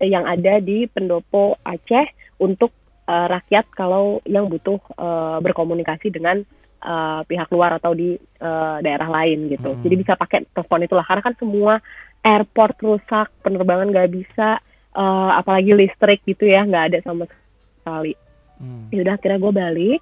yang 0.00 0.24
ada 0.24 0.58
di 0.58 0.88
pendopo 0.88 1.60
Aceh 1.60 2.08
untuk 2.40 2.72
uh, 3.04 3.28
rakyat 3.28 3.68
kalau 3.76 4.24
yang 4.24 4.48
butuh 4.48 4.80
uh, 4.96 5.38
berkomunikasi 5.44 6.08
dengan 6.08 6.40
uh, 6.80 7.20
pihak 7.28 7.52
luar 7.52 7.76
atau 7.76 7.92
di 7.92 8.16
uh, 8.40 8.80
daerah 8.80 9.08
lain 9.20 9.52
gitu. 9.52 9.76
Hmm. 9.76 9.82
Jadi 9.84 9.94
bisa 10.00 10.16
pakai 10.16 10.48
telepon 10.50 10.84
itulah 10.84 11.04
karena 11.04 11.22
kan 11.22 11.34
semua 11.36 11.84
airport 12.24 12.76
rusak, 12.80 13.28
penerbangan 13.44 13.92
nggak 13.92 14.12
bisa, 14.12 14.60
uh, 14.96 15.30
apalagi 15.36 15.72
listrik 15.76 16.24
gitu 16.24 16.48
ya 16.48 16.64
nggak 16.64 16.84
ada 16.92 16.98
sama 17.04 17.28
sekali. 17.28 18.16
Hmm. 18.60 18.88
Yaudah 18.92 19.16
akhirnya 19.20 19.40
gue 19.40 19.54
balik, 19.54 20.00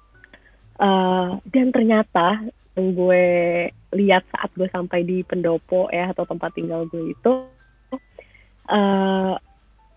Uh, 0.79 1.35
dan 1.51 1.75
ternyata 1.75 2.39
yang 2.79 2.95
gue 2.95 3.25
lihat 3.99 4.23
saat 4.31 4.47
gue 4.55 4.63
sampai 4.71 5.03
di 5.03 5.27
pendopo 5.27 5.91
ya 5.91 6.15
atau 6.15 6.23
tempat 6.23 6.55
tinggal 6.55 6.87
gue 6.87 7.11
itu 7.11 7.43
uh, 8.71 9.35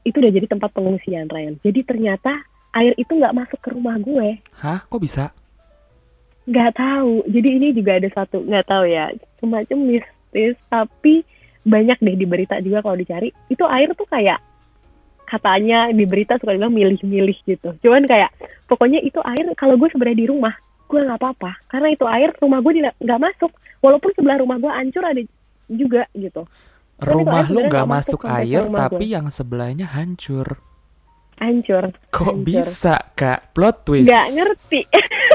itu 0.02 0.16
udah 0.18 0.32
jadi 0.34 0.46
tempat 0.50 0.70
pengungsian 0.74 1.30
Ryan. 1.30 1.58
Jadi 1.62 1.80
ternyata 1.86 2.42
air 2.74 2.92
itu 2.98 3.12
nggak 3.14 3.36
masuk 3.36 3.58
ke 3.62 3.68
rumah 3.74 3.96
gue. 4.00 4.38
Hah? 4.58 4.82
Kok 4.86 5.02
bisa? 5.02 5.30
Nggak 6.48 6.74
tahu. 6.74 7.22
Jadi 7.30 7.48
ini 7.48 7.68
juga 7.70 7.98
ada 8.02 8.08
satu 8.10 8.42
nggak 8.42 8.66
tahu 8.66 8.84
ya 8.90 9.14
semacam 9.38 9.78
mistis 9.86 10.54
tapi 10.66 11.22
banyak 11.62 11.98
deh 12.02 12.16
di 12.18 12.26
berita 12.26 12.58
juga 12.58 12.82
kalau 12.82 12.98
dicari 12.98 13.30
itu 13.46 13.62
air 13.70 13.94
tuh 13.94 14.08
kayak 14.10 14.42
katanya 15.22 15.94
di 15.94 16.04
berita 16.04 16.36
suka 16.42 16.58
bilang 16.58 16.74
milih-milih 16.74 17.38
gitu. 17.46 17.78
Cuman 17.78 18.04
kayak 18.10 18.34
pokoknya 18.66 18.98
itu 19.00 19.22
air 19.22 19.46
kalau 19.54 19.78
gue 19.78 19.88
sebenarnya 19.88 20.18
di 20.18 20.28
rumah 20.28 20.54
gue 20.92 21.00
nggak 21.00 21.20
apa-apa 21.24 21.56
karena 21.72 21.88
itu 21.88 22.04
air 22.04 22.36
rumah 22.36 22.60
gue 22.60 22.72
nggak 23.00 23.20
masuk 23.22 23.48
walaupun 23.80 24.12
sebelah 24.12 24.44
rumah 24.44 24.60
gue 24.60 24.68
hancur 24.68 25.00
ada 25.00 25.24
juga 25.72 26.04
gitu 26.12 26.44
rumah 27.00 27.46
lu 27.48 27.66
nggak 27.66 27.88
masuk 27.88 28.26
air 28.26 28.68
tapi 28.68 29.04
gue. 29.08 29.14
yang 29.14 29.26
sebelahnya 29.32 29.88
hancur 29.88 30.60
hancur 31.40 31.94
kok 32.12 32.34
hancur. 32.34 32.44
bisa 32.44 32.94
kak 33.14 33.54
plot 33.56 33.76
twist 33.86 34.06
nggak 34.06 34.28
ngerti 34.36 34.80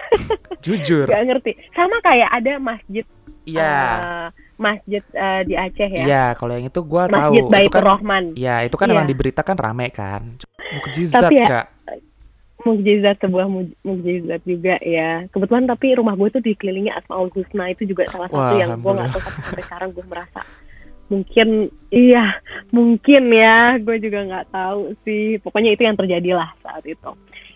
jujur 0.63 1.07
nggak 1.09 1.25
ngerti 1.27 1.51
sama 1.73 1.97
kayak 2.03 2.29
ada 2.31 2.53
masjid 2.59 3.05
Iya. 3.47 3.79
Uh, 3.79 4.27
masjid 4.59 4.99
uh, 5.15 5.39
di 5.47 5.55
Aceh 5.55 5.87
ya. 5.87 6.03
Iya, 6.03 6.25
kalau 6.35 6.51
yang 6.51 6.67
itu 6.67 6.83
gue 6.83 7.03
tahu. 7.07 7.31
Masjid 7.31 7.47
Baitur 7.47 7.79
kan, 7.79 7.87
Rahman. 7.95 8.23
Iya, 8.35 8.55
itu 8.67 8.75
kan 8.75 8.91
ya. 8.91 8.93
emang 8.99 9.07
diberitakan 9.07 9.55
rame 9.55 9.87
kan. 9.87 10.35
Mukjizat 10.75 11.31
ya, 11.31 11.47
kak 11.47 11.65
mukjizat 12.67 13.15
sebuah 13.23 13.47
mukjizat 13.85 14.41
juga 14.43 14.75
ya 14.83 15.23
kebetulan 15.31 15.63
tapi 15.69 15.95
rumah 15.95 16.19
gue 16.19 16.27
tuh 16.35 16.43
dikelilingi 16.43 16.91
asmaul 16.91 17.31
husna 17.31 17.71
itu 17.71 17.87
juga 17.87 18.03
salah 18.11 18.27
satu 18.27 18.35
Wah, 18.35 18.59
yang 18.59 18.75
gue 18.83 18.91
nggak 18.91 19.11
tahu 19.15 19.23
sampai 19.23 19.63
sekarang 19.63 19.89
gue 19.95 20.05
merasa 20.05 20.39
mungkin 21.07 21.71
iya 21.91 22.39
mungkin 22.71 23.23
ya 23.31 23.79
gue 23.79 23.95
juga 24.03 24.19
nggak 24.27 24.47
tahu 24.51 24.81
sih 25.07 25.39
pokoknya 25.39 25.73
itu 25.73 25.87
yang 25.87 25.95
terjadi 25.95 26.31
lah 26.35 26.51
saat 26.59 26.83
itu 26.83 27.11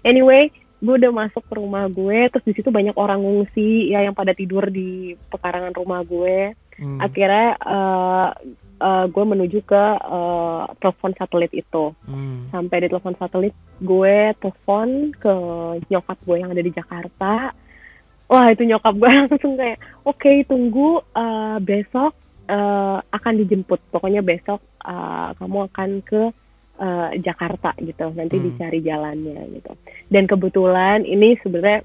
anyway 0.08 0.48
gue 0.82 0.96
udah 0.98 1.14
masuk 1.14 1.44
ke 1.46 1.54
rumah 1.60 1.86
gue 1.92 2.32
terus 2.32 2.46
di 2.48 2.54
situ 2.58 2.74
banyak 2.74 2.96
orang 2.98 3.22
ngungsi 3.22 3.94
ya 3.94 4.02
yang 4.02 4.18
pada 4.18 4.34
tidur 4.34 4.66
di 4.72 5.14
pekarangan 5.30 5.76
rumah 5.76 6.02
gue 6.02 6.56
hmm. 6.80 7.00
akhirnya 7.04 7.60
uh, 7.62 8.30
uh, 8.82 9.06
gue 9.06 9.24
menuju 9.24 9.62
ke 9.62 9.84
uh, 10.02 10.66
telepon 10.82 11.14
satelit 11.16 11.54
itu. 11.54 11.94
Hmm. 12.10 12.50
Sampai 12.50 12.84
di 12.84 12.88
telepon 12.90 13.14
satelit, 13.16 13.54
gue 13.78 14.18
telepon 14.42 15.14
ke 15.16 15.36
nyokap 15.88 16.18
gue 16.26 16.36
yang 16.42 16.52
ada 16.52 16.64
di 16.66 16.74
Jakarta. 16.74 17.54
Wah 18.26 18.48
itu 18.50 18.66
nyokap 18.66 18.94
gue 18.98 19.12
langsung 19.30 19.54
kayak, 19.56 19.78
oke 20.02 20.18
okay, 20.18 20.42
tunggu 20.50 21.06
uh, 21.14 21.62
besok 21.62 22.18
uh, 22.52 23.00
akan 23.00 23.34
dijemput. 23.42 23.80
Pokoknya 23.90 24.20
besok 24.20 24.60
uh, 24.84 25.32
kamu 25.40 25.72
akan 25.72 25.90
ke 26.04 26.22
uh, 26.78 27.10
Jakarta 27.18 27.72
gitu. 27.80 28.12
Nanti 28.12 28.36
hmm. 28.38 28.46
dicari 28.52 28.80
jalannya 28.84 29.40
gitu. 29.56 29.72
Dan 30.12 30.28
kebetulan 30.28 31.08
ini 31.08 31.40
sebenarnya 31.40 31.82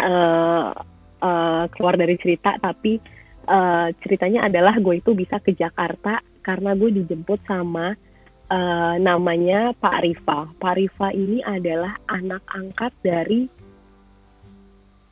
uh, 0.00 0.72
uh, 1.20 1.64
keluar 1.76 1.94
dari 2.00 2.16
cerita, 2.16 2.56
tapi 2.56 2.96
uh, 3.46 3.92
ceritanya 4.00 4.48
adalah 4.48 4.80
gue 4.80 4.98
itu 4.98 5.12
bisa 5.12 5.36
ke 5.38 5.52
Jakarta 5.52 6.24
karena 6.40 6.72
gue 6.78 6.90
dijemput 7.02 7.42
sama 7.44 7.92
uh, 8.48 8.94
namanya 8.96 9.76
Pak 9.76 9.98
Rifa. 10.02 10.40
Pak 10.56 10.74
Rifa 10.78 11.08
ini 11.12 11.44
adalah 11.44 11.98
anak 12.08 12.42
angkat 12.48 12.92
dari 13.04 13.50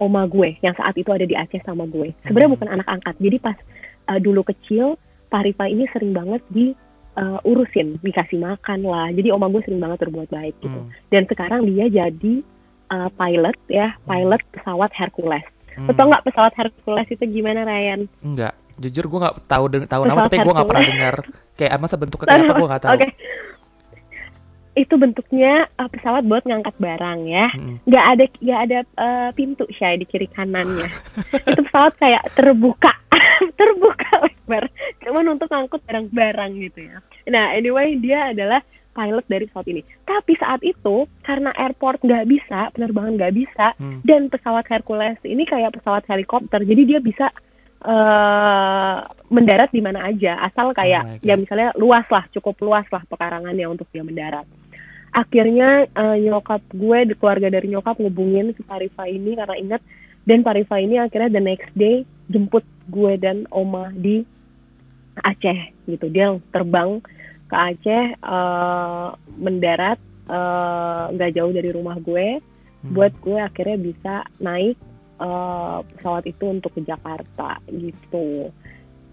oma 0.02 0.26
gue 0.26 0.58
yang 0.60 0.74
saat 0.74 0.94
itu 0.98 1.08
ada 1.14 1.24
di 1.24 1.38
Aceh 1.38 1.62
sama 1.62 1.86
gue. 1.86 2.12
Sebenarnya 2.26 2.50
hmm. 2.50 2.56
bukan 2.58 2.70
anak 2.70 2.88
angkat. 2.90 3.14
Jadi 3.22 3.36
pas 3.38 3.56
uh, 4.08 4.20
dulu 4.20 4.44
kecil 4.46 4.96
Pak 5.28 5.42
Rifa 5.44 5.66
ini 5.66 5.84
sering 5.90 6.14
banget 6.14 6.42
di 6.50 6.70
uh, 7.18 7.38
urusin, 7.42 7.98
dikasih 8.02 8.38
makan 8.38 8.86
lah. 8.86 9.10
Jadi 9.10 9.28
oma 9.34 9.50
gue 9.50 9.62
sering 9.66 9.82
banget 9.82 10.06
berbuat 10.06 10.28
baik 10.30 10.54
gitu. 10.62 10.78
Hmm. 10.78 10.90
Dan 11.10 11.26
sekarang 11.26 11.66
dia 11.66 11.86
jadi 11.90 12.34
uh, 12.94 13.10
pilot 13.10 13.56
ya, 13.70 13.94
pilot 14.06 14.42
pesawat 14.54 14.90
Hercules. 14.94 15.46
Hmm. 15.74 15.90
Betul 15.90 16.06
nggak 16.10 16.24
pesawat 16.30 16.52
Hercules 16.54 17.08
itu 17.10 17.24
gimana 17.26 17.66
Ryan? 17.66 18.06
Enggak, 18.22 18.54
jujur 18.78 19.04
gue 19.10 19.20
nggak 19.26 19.36
tahu 19.50 19.64
tahu 19.90 20.02
nama 20.06 20.26
tapi 20.26 20.38
gue 20.38 20.54
nggak 20.54 20.68
pernah 20.70 20.86
dengar. 20.86 21.14
Kayak 21.54 21.72
masa 21.82 21.96
bentuknya 21.98 22.26
kayak 22.30 22.44
apa 22.46 22.52
gue 22.54 22.68
nggak 22.70 22.84
tahu. 22.84 22.94
Okay. 22.98 23.10
Itu 24.74 24.98
bentuknya 24.98 25.70
uh, 25.78 25.86
pesawat 25.86 26.26
buat 26.26 26.42
ngangkat 26.46 26.76
barang 26.78 27.20
ya. 27.30 27.46
Hmm. 27.54 27.78
Nggak 27.86 28.04
ada 28.04 28.24
nggak 28.42 28.60
ada 28.66 28.78
uh, 28.98 29.30
pintu 29.34 29.64
sih 29.70 29.94
di 29.98 30.06
kiri 30.06 30.26
kanannya. 30.30 30.90
itu 31.50 31.60
pesawat 31.70 31.94
kayak 31.98 32.22
terbuka 32.34 32.92
terbuka 33.58 34.10
lebar. 34.26 34.66
Cuman 35.02 35.38
untuk 35.38 35.50
ngangkut 35.50 35.82
barang-barang 35.86 36.50
gitu 36.58 36.80
ya. 36.90 36.98
Nah 37.30 37.54
anyway 37.54 37.94
dia 37.98 38.34
adalah 38.34 38.60
pilot 38.94 39.26
dari 39.26 39.44
pesawat 39.50 39.66
ini. 39.68 39.82
Tapi 40.06 40.32
saat 40.38 40.62
itu 40.62 41.10
karena 41.26 41.50
airport 41.58 42.00
nggak 42.06 42.24
bisa, 42.30 42.70
penerbangan 42.72 43.18
nggak 43.18 43.34
bisa, 43.34 43.66
hmm. 43.76 44.06
dan 44.06 44.30
pesawat 44.30 44.64
Hercules 44.70 45.18
ini 45.26 45.42
kayak 45.44 45.74
pesawat 45.74 46.06
helikopter, 46.06 46.62
jadi 46.62 46.82
dia 46.86 47.00
bisa 47.02 47.26
uh, 47.82 48.96
mendarat 49.28 49.74
di 49.74 49.82
mana 49.82 50.06
aja, 50.06 50.38
asal 50.46 50.70
kayak 50.72 51.02
oh 51.02 51.26
ya 51.26 51.34
misalnya 51.34 51.74
luas 51.74 52.06
lah, 52.08 52.24
cukup 52.30 52.54
luas 52.62 52.86
lah 52.94 53.02
pekarangannya 53.10 53.66
untuk 53.66 53.90
dia 53.90 54.06
mendarat. 54.06 54.46
Akhirnya 55.14 55.86
uh, 55.94 56.18
nyokap 56.18 56.58
gue, 56.74 57.14
keluarga 57.14 57.48
dari 57.54 57.70
nyokap 57.70 58.02
ngubungin 58.02 58.50
si 58.58 58.66
Parifa 58.66 59.06
ini 59.06 59.38
karena 59.38 59.54
ingat, 59.54 59.80
dan 60.26 60.42
Parifa 60.42 60.82
ini 60.82 60.98
akhirnya 60.98 61.30
the 61.30 61.42
next 61.42 61.70
day 61.78 62.02
jemput 62.26 62.66
gue 62.90 63.14
dan 63.22 63.46
Oma 63.54 63.94
di 63.94 64.26
Aceh 65.22 65.86
gitu. 65.86 66.10
Dia 66.10 66.34
terbang 66.50 66.98
ke 67.46 67.54
Aceh 67.54 68.18
uh, 68.26 69.14
mendarat 69.38 70.02
nggak 71.14 71.30
uh, 71.30 71.34
jauh 71.36 71.52
dari 71.54 71.70
rumah 71.70 71.94
gue. 72.02 72.42
Hmm. 72.84 72.92
buat 72.92 73.16
gue 73.24 73.40
akhirnya 73.40 73.80
bisa 73.80 74.14
naik 74.44 74.76
uh, 75.16 75.80
pesawat 75.96 76.28
itu 76.28 76.44
untuk 76.52 76.76
ke 76.76 76.84
Jakarta 76.84 77.56
gitu. 77.72 78.52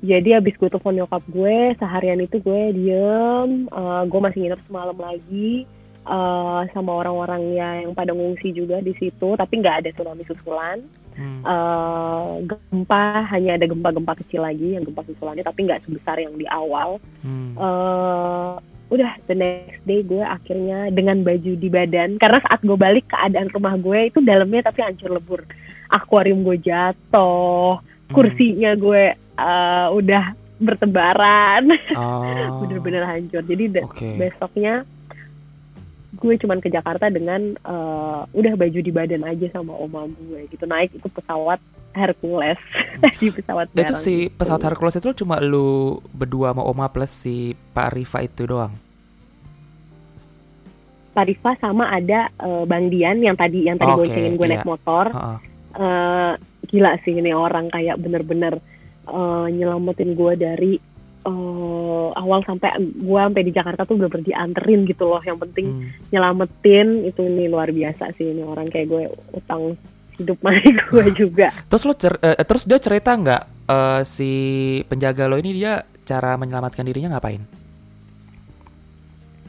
Jadi 0.04 0.36
abis 0.36 0.60
gue 0.60 0.68
telepon 0.68 1.00
nyokap 1.00 1.24
gue 1.32 1.78
seharian 1.80 2.20
itu 2.20 2.44
gue 2.44 2.76
diem 2.76 3.72
uh, 3.72 4.04
gue 4.04 4.20
masih 4.20 4.44
nginep 4.44 4.62
semalam 4.68 4.98
lagi 5.00 5.64
uh, 6.06 6.62
sama 6.74 6.92
orang-orang 7.04 7.44
yang 7.54 7.94
pada 7.94 8.14
ngungsi 8.16 8.54
juga 8.56 8.82
di 8.82 8.94
situ 8.98 9.38
tapi 9.38 9.62
nggak 9.62 9.86
ada 9.86 9.90
tsunami 9.94 10.24
susulan 10.26 10.82
hmm. 11.18 11.42
uh, 11.46 12.42
gempa 12.46 13.28
hanya 13.30 13.58
ada 13.60 13.66
gempa-gempa 13.70 14.14
kecil 14.26 14.46
lagi 14.46 14.78
yang 14.78 14.84
gempa 14.86 15.06
susulannya 15.06 15.44
tapi 15.46 15.68
nggak 15.68 15.82
sebesar 15.86 16.18
yang 16.22 16.34
di 16.38 16.48
awal 16.50 16.98
hmm. 17.22 17.54
uh, 17.58 18.58
udah 18.92 19.12
the 19.32 19.36
next 19.36 19.80
day 19.88 20.04
gue 20.04 20.20
akhirnya 20.20 20.92
dengan 20.92 21.24
baju 21.24 21.56
di 21.56 21.70
badan 21.72 22.20
karena 22.20 22.44
saat 22.44 22.60
gue 22.60 22.76
balik 22.76 23.08
keadaan 23.08 23.48
rumah 23.48 23.80
gue 23.80 24.12
itu 24.12 24.20
dalamnya 24.20 24.68
tapi 24.68 24.84
hancur 24.84 25.16
lebur 25.16 25.42
akuarium 25.88 26.44
gue 26.44 26.60
jatuh 26.60 27.80
hmm. 27.80 28.12
kursinya 28.12 28.76
gue 28.76 29.16
uh, 29.40 29.88
udah 29.96 30.36
bertebaran 30.60 31.72
oh. 31.96 32.60
bener-bener 32.68 33.08
hancur 33.08 33.42
jadi 33.48 33.80
okay. 33.80 34.20
besoknya 34.20 34.84
gue 36.12 36.34
cuman 36.44 36.60
ke 36.60 36.68
Jakarta 36.68 37.08
dengan 37.08 37.56
uh, 37.64 38.28
udah 38.36 38.54
baju 38.60 38.80
di 38.84 38.92
badan 38.92 39.24
aja 39.24 39.48
sama 39.56 39.72
oma 39.72 40.12
gue 40.12 40.44
gitu 40.52 40.68
naik 40.68 40.92
itu 40.92 41.08
pesawat 41.08 41.64
Hercules 41.96 42.60
di 43.20 43.32
pesawat 43.32 43.72
itu 43.72 43.96
si 43.96 44.16
gitu. 44.28 44.36
pesawat 44.36 44.62
Hercules 44.68 45.00
itu 45.00 45.24
cuma 45.24 45.40
lu 45.40 46.04
berdua 46.12 46.52
sama 46.52 46.68
oma 46.68 46.92
plus 46.92 47.12
si 47.12 47.56
Pak 47.72 47.96
Rifa 47.96 48.20
itu 48.28 48.44
doang 48.44 48.76
Pak 51.16 51.26
Rifa 51.28 51.52
sama 51.64 51.88
ada 51.88 52.28
uh, 52.44 52.68
Bang 52.68 52.92
Dian 52.92 53.24
yang 53.24 53.40
tadi 53.40 53.68
yang 53.68 53.80
tadi 53.80 53.92
okay, 53.96 54.00
boncengin 54.04 54.34
gue 54.36 54.48
yeah. 54.48 54.54
naik 54.60 54.68
motor 54.68 55.06
uh 55.16 55.20
-uh. 55.20 55.40
Uh, 55.72 56.36
gila 56.68 57.00
sih 57.08 57.16
ini 57.16 57.32
orang 57.32 57.72
kayak 57.72 57.96
bener-bener 57.96 58.60
uh, 59.08 59.48
nyelamatin 59.48 60.12
gue 60.20 60.34
dari 60.36 60.72
uh, 61.26 62.10
awal 62.18 62.42
sampai 62.46 62.74
gue 62.80 63.20
sampai 63.20 63.44
di 63.46 63.54
Jakarta 63.54 63.86
tuh 63.86 63.98
bener-bener 63.98 64.34
dianterin 64.34 64.86
gitu 64.90 65.06
loh. 65.08 65.22
Yang 65.22 65.50
penting 65.50 65.66
hmm. 65.70 65.90
nyelamatin 66.14 66.88
itu 67.06 67.22
ini 67.26 67.46
luar 67.50 67.70
biasa 67.70 68.14
sih 68.18 68.34
ini 68.34 68.42
orang 68.46 68.68
kayak 68.70 68.88
gue 68.90 69.04
utang 69.36 69.76
hidup 70.18 70.38
mati 70.46 70.72
gue 70.74 71.06
juga. 71.18 71.50
Terus 71.70 71.84
lo 71.86 71.94
cer 71.98 72.14
uh, 72.22 72.38
terus 72.46 72.64
dia 72.66 72.80
cerita 72.82 73.14
nggak 73.14 73.44
uh, 73.70 74.02
si 74.06 74.32
penjaga 74.90 75.30
lo 75.30 75.38
ini 75.38 75.58
dia 75.58 75.86
cara 76.06 76.36
menyelamatkan 76.38 76.86
dirinya 76.86 77.18
ngapain? 77.18 77.42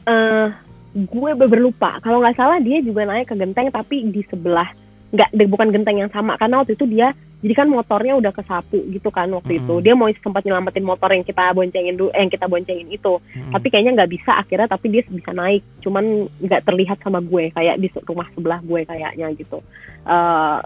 Uh, 0.03 0.51
gue 0.93 1.31
bener 1.33 1.59
lupa. 1.61 1.97
Kalau 2.03 2.21
nggak 2.21 2.37
salah 2.37 2.59
dia 2.61 2.83
juga 2.83 3.07
naik 3.07 3.31
ke 3.31 3.35
genteng 3.37 3.71
tapi 3.73 4.05
di 4.09 4.21
sebelah 4.29 4.69
nggak 5.13 5.29
bukan 5.49 5.69
genteng 5.73 6.01
yang 6.01 6.11
sama. 6.13 6.37
Karena 6.37 6.61
waktu 6.61 6.77
itu 6.77 6.85
dia 6.89 7.13
jadi 7.43 7.53
kan 7.59 7.67
motornya 7.67 8.15
udah 8.15 8.31
kesapu 8.31 8.79
gitu 8.87 9.11
kan 9.11 9.27
waktu 9.35 9.59
mm 9.59 9.59
-hmm. 9.59 9.67
itu. 9.67 9.75
Dia 9.83 9.93
mau 9.99 10.07
sempat 10.15 10.47
nyelamatin 10.47 10.87
motor 10.87 11.11
yang 11.11 11.27
kita 11.27 11.51
boncengin 11.51 11.99
dulu 11.99 12.09
eh, 12.15 12.23
yang 12.23 12.31
kita 12.31 12.47
boncengin 12.47 12.87
itu. 12.87 13.19
Mm 13.19 13.27
-hmm. 13.27 13.51
tapi 13.51 13.67
kayaknya 13.67 13.91
nggak 13.99 14.11
bisa 14.15 14.31
akhirnya 14.39 14.67
tapi 14.71 14.87
dia 14.87 15.03
bisa 15.03 15.31
naik. 15.35 15.61
Cuman 15.83 16.31
nggak 16.39 16.63
terlihat 16.63 17.03
sama 17.03 17.19
gue 17.19 17.51
kayak 17.51 17.83
di 17.83 17.91
rumah 18.07 18.31
sebelah 18.31 18.63
gue 18.63 18.81
kayaknya 18.87 19.27
gitu. 19.35 19.59
Uh, 20.07 20.63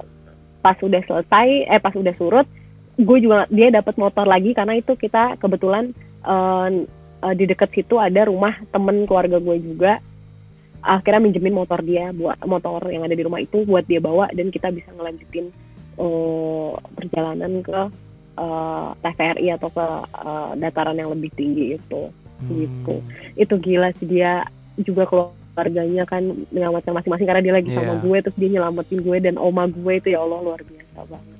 pas 0.61 0.77
udah 0.77 1.01
selesai 1.01 1.65
eh 1.65 1.81
pas 1.81 1.93
udah 1.97 2.13
surut 2.13 2.45
gue 2.97 3.17
juga 3.21 3.45
dia 3.49 3.69
dapat 3.69 3.93
motor 3.97 4.25
lagi 4.25 4.57
karena 4.57 4.77
itu 4.77 4.97
kita 4.97 5.37
kebetulan 5.37 5.93
uh, 6.25 6.69
uh, 7.25 7.33
di 7.33 7.45
dekat 7.49 7.73
situ 7.73 7.97
ada 7.97 8.29
rumah 8.29 8.53
temen 8.69 9.09
keluarga 9.09 9.41
gue 9.41 9.57
juga. 9.65 9.97
Akhirnya 10.77 11.25
minjemin 11.25 11.57
motor 11.57 11.81
dia 11.81 12.13
buat 12.13 12.37
motor 12.45 12.85
yang 12.93 13.01
ada 13.01 13.17
di 13.17 13.25
rumah 13.25 13.41
itu 13.41 13.65
buat 13.65 13.81
dia 13.89 13.97
bawa 13.97 14.29
dan 14.29 14.53
kita 14.53 14.69
bisa 14.69 14.93
ngelanjutin 14.93 15.49
uh, 15.97 16.73
perjalanan 16.95 17.61
ke 17.61 17.73
uh, 17.73 17.83
eh, 18.37 18.89
TVRI 19.01 19.47
atau 19.57 19.69
ke 19.73 19.87
uh, 20.13 20.51
dataran 20.57 20.97
yang 20.97 21.11
lebih 21.11 21.33
tinggi 21.33 21.77
itu 21.77 22.01
hmm. 22.41 22.49
gitu 22.53 22.95
itu 23.35 23.53
gila 23.57 23.89
sih 23.97 24.07
dia 24.07 24.45
juga 24.77 25.09
keluarganya 25.09 26.05
kan 26.05 26.21
menyelamatkan 26.53 26.93
masing-masing 26.93 27.27
karena 27.27 27.41
dia 27.41 27.53
lagi 27.57 27.69
yeah. 27.73 27.77
sama 27.81 27.93
iya. 27.97 28.03
gue 28.05 28.17
terus 28.29 28.37
dia 28.37 28.49
nyelamatin 28.53 28.99
gue 29.01 29.17
dan 29.17 29.35
oma 29.41 29.65
gue 29.65 29.93
itu 29.97 30.07
ya 30.13 30.21
Allah 30.21 30.39
luar 30.41 30.61
biasa 30.61 30.99
banget 31.09 31.37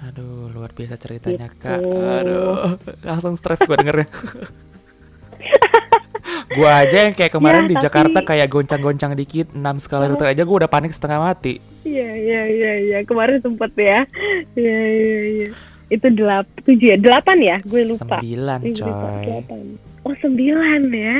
Aduh, 0.00 0.48
luar 0.56 0.72
biasa 0.72 0.96
ceritanya 0.96 1.52
gitu. 1.52 1.60
kak. 1.60 1.76
Aduh, 1.84 2.72
langsung 3.04 3.36
stres 3.36 3.60
gue 3.68 3.76
dengernya. 3.76 4.08
gua 6.56 6.82
aja 6.82 7.06
yang 7.06 7.14
kayak 7.14 7.32
kemarin 7.32 7.64
ya, 7.66 7.70
di 7.70 7.76
tapi... 7.78 7.84
Jakarta 7.86 8.18
kayak 8.26 8.48
goncang-goncang 8.50 9.12
dikit 9.14 9.54
enam 9.54 9.78
skala 9.78 10.10
rute 10.10 10.26
aja 10.26 10.42
gua 10.42 10.66
udah 10.66 10.70
panik 10.70 10.90
setengah 10.90 11.22
mati. 11.22 11.62
Iya 11.86 12.10
iya 12.12 12.42
iya 12.46 12.72
iya 12.80 12.98
kemarin 13.06 13.40
sempet 13.40 13.72
ya. 13.78 14.04
Iya 14.58 14.78
iya 14.90 15.18
iya. 15.30 15.48
Itu 15.90 16.06
delapan 16.10 16.54
tujuh 16.62 16.86
ya 16.86 16.96
delapan 16.98 17.36
ya 17.42 17.56
gue 17.66 17.82
lupa. 17.90 18.22
Sembilan 18.22 18.60
coy. 18.70 19.42
Oh 20.06 20.14
sembilan 20.18 20.82
ya. 20.94 21.16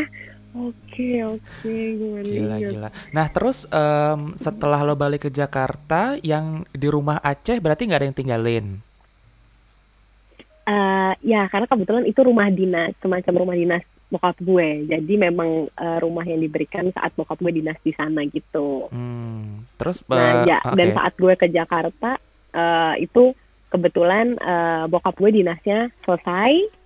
Oke 0.50 1.22
oke 1.22 1.74
gue 1.94 2.20
Gila 2.26 2.56
gila. 2.58 2.88
Nah 3.14 3.26
terus 3.30 3.70
um, 3.70 4.34
setelah 4.34 4.82
lo 4.82 4.98
balik 4.98 5.26
ke 5.26 5.30
Jakarta 5.30 6.18
yang 6.26 6.66
di 6.74 6.90
rumah 6.90 7.22
Aceh 7.22 7.58
berarti 7.62 7.86
nggak 7.86 8.00
ada 8.02 8.06
yang 8.10 8.18
tinggalin? 8.18 8.66
Uh, 10.70 11.14
ya 11.22 11.50
karena 11.50 11.66
kebetulan 11.66 12.06
itu 12.06 12.20
rumah 12.22 12.46
dinas 12.50 12.94
semacam 13.02 13.42
rumah 13.42 13.56
dinas 13.58 13.82
bokap 14.10 14.36
gue. 14.42 14.90
Jadi 14.90 15.14
memang 15.16 15.70
uh, 15.70 15.98
rumah 16.02 16.26
yang 16.26 16.42
diberikan 16.42 16.90
saat 16.90 17.14
bokap 17.14 17.38
gue 17.38 17.62
dinas 17.62 17.78
di 17.80 17.94
sana 17.94 18.26
gitu. 18.26 18.90
Hmm. 18.90 19.64
Terus 19.78 20.02
uh, 20.10 20.18
nah 20.18 20.44
ya 20.44 20.58
okay. 20.60 20.76
dan 20.76 20.88
saat 20.92 21.14
gue 21.16 21.34
ke 21.38 21.46
Jakarta 21.48 22.18
uh, 22.52 22.94
itu 22.98 23.32
kebetulan 23.70 24.34
uh, 24.42 24.90
bokap 24.90 25.14
gue 25.16 25.30
dinasnya 25.40 25.94
selesai. 26.04 26.78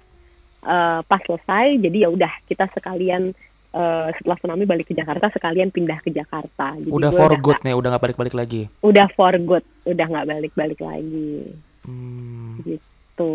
Uh, 0.65 1.05
pas 1.05 1.21
selesai, 1.21 1.77
jadi 1.77 2.09
ya 2.09 2.09
udah 2.09 2.33
kita 2.49 2.65
sekalian 2.73 3.37
uh, 3.77 4.09
setelah 4.17 4.41
tsunami 4.41 4.65
balik 4.65 4.89
ke 4.89 4.97
Jakarta 4.97 5.29
sekalian 5.29 5.69
pindah 5.69 6.01
ke 6.01 6.09
Jakarta. 6.09 6.73
Jadi 6.81 6.89
udah 6.89 7.13
for 7.13 7.37
good 7.37 7.61
nih, 7.61 7.77
udah 7.77 7.89
nggak 7.93 8.05
balik-balik 8.09 8.33
lagi. 8.33 8.63
Udah 8.81 9.05
for 9.13 9.37
good, 9.37 9.61
udah 9.85 10.07
nggak 10.09 10.25
balik-balik 10.25 10.81
lagi. 10.81 11.53
Hmm. 11.85 12.65
Gitu. 12.65 13.35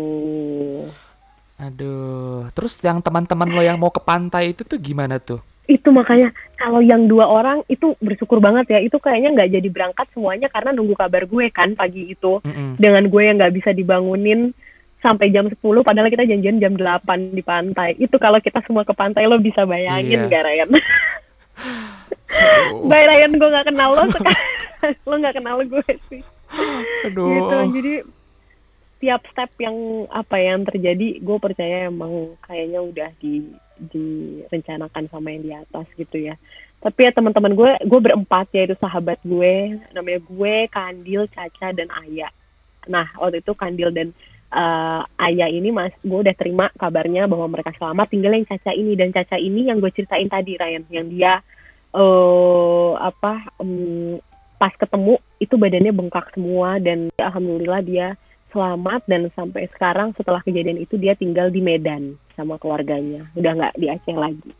Aduh, 1.60 2.48
terus 2.56 2.80
yang 2.80 3.04
teman-teman 3.04 3.48
lo 3.52 3.60
yang 3.60 3.76
mau 3.76 3.92
ke 3.92 4.00
pantai 4.00 4.56
itu 4.56 4.64
tuh 4.64 4.80
gimana 4.80 5.20
tuh? 5.20 5.44
Itu 5.68 5.92
makanya 5.92 6.32
kalau 6.56 6.80
yang 6.80 7.04
dua 7.04 7.28
orang 7.28 7.60
itu 7.68 7.92
bersyukur 8.00 8.40
banget 8.40 8.72
ya. 8.72 8.78
Itu 8.80 8.96
kayaknya 8.96 9.36
nggak 9.36 9.50
jadi 9.60 9.68
berangkat 9.68 10.06
semuanya 10.16 10.48
karena 10.48 10.72
nunggu 10.72 10.96
kabar 10.96 11.28
gue 11.28 11.46
kan 11.52 11.76
pagi 11.76 12.16
itu. 12.16 12.40
Mm 12.42 12.50
-hmm. 12.50 12.70
Dengan 12.80 13.04
gue 13.12 13.22
yang 13.22 13.36
nggak 13.36 13.54
bisa 13.54 13.70
dibangunin 13.76 14.56
sampai 15.00 15.32
jam 15.32 15.48
10 15.48 15.60
padahal 15.60 16.12
kita 16.12 16.28
janjian 16.28 16.60
jam 16.60 16.72
8 16.76 17.36
di 17.36 17.42
pantai. 17.44 17.96
Itu 18.00 18.16
kalau 18.16 18.40
kita 18.40 18.64
semua 18.64 18.84
ke 18.84 18.92
pantai 18.96 19.28
lo 19.28 19.36
bisa 19.40 19.64
bayangin 19.64 20.28
iya. 20.28 20.32
gak 20.32 20.44
Ryan? 20.44 20.70
Bay 22.88 23.02
Ryan 23.04 23.32
gue 23.36 23.48
nggak 23.48 23.66
kenal 23.68 23.90
lo 23.96 24.04
sekarang. 24.08 24.48
lo 25.08 25.14
nggak 25.20 25.36
kenal 25.36 25.56
gue 25.64 25.86
sih. 26.08 26.22
Aduh. 27.08 27.32
Gitu, 27.32 27.56
jadi 27.80 27.92
tiap 29.00 29.24
step 29.32 29.50
yang 29.56 30.04
apa 30.12 30.36
yang 30.36 30.62
terjadi 30.68 31.24
gue 31.24 31.38
percaya 31.40 31.88
emang 31.88 32.36
kayaknya 32.44 32.80
udah 32.84 33.10
di 33.16 33.48
direncanakan 33.80 35.08
sama 35.08 35.32
yang 35.32 35.42
di 35.42 35.52
atas 35.56 35.88
gitu 35.96 36.16
ya. 36.20 36.36
Tapi 36.80 37.08
ya 37.08 37.12
teman-teman 37.12 37.56
gue 37.56 37.70
gue 37.88 38.00
berempat 38.00 38.52
ya 38.52 38.68
itu 38.68 38.76
sahabat 38.76 39.20
gue 39.24 39.80
namanya 39.96 40.20
gue 40.20 40.54
Kandil 40.68 41.28
Caca 41.32 41.72
dan 41.72 41.88
Ayah 41.92 42.32
nah 42.88 43.04
waktu 43.20 43.44
itu 43.44 43.52
Kandil 43.52 43.92
dan 43.92 44.16
uh, 44.52 45.04
Ayah 45.20 45.48
ini 45.52 45.68
mas 45.68 45.92
gue 46.00 46.18
udah 46.24 46.32
terima 46.32 46.72
kabarnya 46.76 47.28
bahwa 47.28 47.52
mereka 47.52 47.72
selamat 47.76 48.06
tinggal 48.08 48.32
yang 48.36 48.46
Caca 48.48 48.72
ini. 48.72 48.92
Dan 48.96 49.12
Caca 49.12 49.36
ini 49.36 49.68
yang 49.68 49.80
gue 49.80 49.92
ceritain 49.92 50.28
tadi 50.28 50.56
Ryan 50.56 50.84
yang 50.88 51.06
dia 51.08 51.40
uh, 51.96 52.96
apa 53.00 53.48
um, 53.60 54.20
pas 54.60 54.72
ketemu 54.76 55.16
itu 55.40 55.56
badannya 55.56 55.92
bengkak 55.96 56.28
semua 56.36 56.76
dan 56.76 57.08
alhamdulillah 57.16 57.80
dia 57.80 58.12
selamat 58.50 59.06
dan 59.06 59.30
sampai 59.32 59.66
sekarang 59.70 60.14
setelah 60.14 60.42
kejadian 60.42 60.82
itu 60.82 60.98
dia 61.00 61.14
tinggal 61.14 61.48
di 61.48 61.62
Medan 61.62 62.18
sama 62.34 62.58
keluarganya 62.58 63.26
udah 63.34 63.52
nggak 63.56 63.74
di 63.78 63.86
Aceh 63.88 64.16
lagi. 64.16 64.50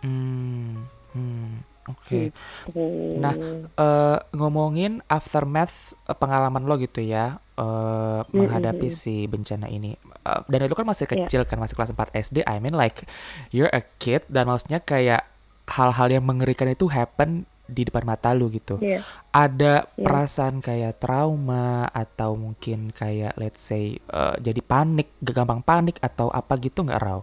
Hmm, 0.00 0.86
hmm, 1.12 1.50
Oke. 1.90 2.00
Okay. 2.06 2.26
Gitu. 2.70 2.84
Nah 3.18 3.34
uh, 3.76 4.18
ngomongin 4.32 5.02
aftermath 5.10 5.92
uh, 6.06 6.16
pengalaman 6.16 6.64
lo 6.64 6.78
gitu 6.78 7.02
ya 7.02 7.42
uh, 7.58 8.22
mm-hmm. 8.24 8.32
menghadapi 8.32 8.88
si 8.88 9.26
bencana 9.26 9.66
ini 9.68 9.98
uh, 10.24 10.46
dan 10.46 10.64
itu 10.64 10.74
kan 10.76 10.86
masih 10.86 11.04
iya. 11.10 11.12
kecil 11.26 11.40
yeah. 11.44 11.48
kan 11.48 11.58
masih 11.58 11.74
kelas 11.76 11.92
4 11.92 12.22
SD. 12.30 12.36
I 12.46 12.62
mean 12.62 12.78
like 12.78 13.04
you're 13.50 13.72
a 13.72 13.82
kid 13.98 14.24
dan 14.30 14.46
maksudnya 14.48 14.80
kayak 14.80 15.26
hal-hal 15.70 16.08
yang 16.10 16.26
mengerikan 16.26 16.66
itu 16.66 16.90
happen 16.90 17.46
di 17.70 17.86
depan 17.86 18.02
mata 18.04 18.34
lu 18.34 18.50
gitu. 18.50 18.76
Iya. 18.82 19.00
Ada 19.30 19.86
Iya. 19.94 20.02
perasaan 20.04 20.58
kayak 20.58 20.98
trauma 20.98 21.86
atau 21.88 22.34
mungkin 22.34 22.90
kayak 22.90 23.38
let's 23.38 23.62
say 23.62 23.96
eh, 23.96 24.34
jadi 24.42 24.60
panik, 24.60 25.14
gampang 25.22 25.62
panik 25.62 25.96
atau 26.02 26.28
apa 26.28 26.58
gitu 26.58 26.82
nggak 26.82 27.00
Rao? 27.00 27.22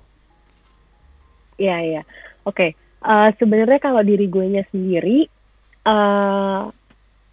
Iya, 1.58 1.78
iya. 1.84 2.02
Oke, 2.44 2.74
eh, 3.04 3.30
sebenarnya 3.38 3.80
kalau 3.82 4.02
diri 4.02 4.26
gue 4.26 4.46
nya 4.48 4.64
sendiri, 4.72 5.28
eh 5.84 6.62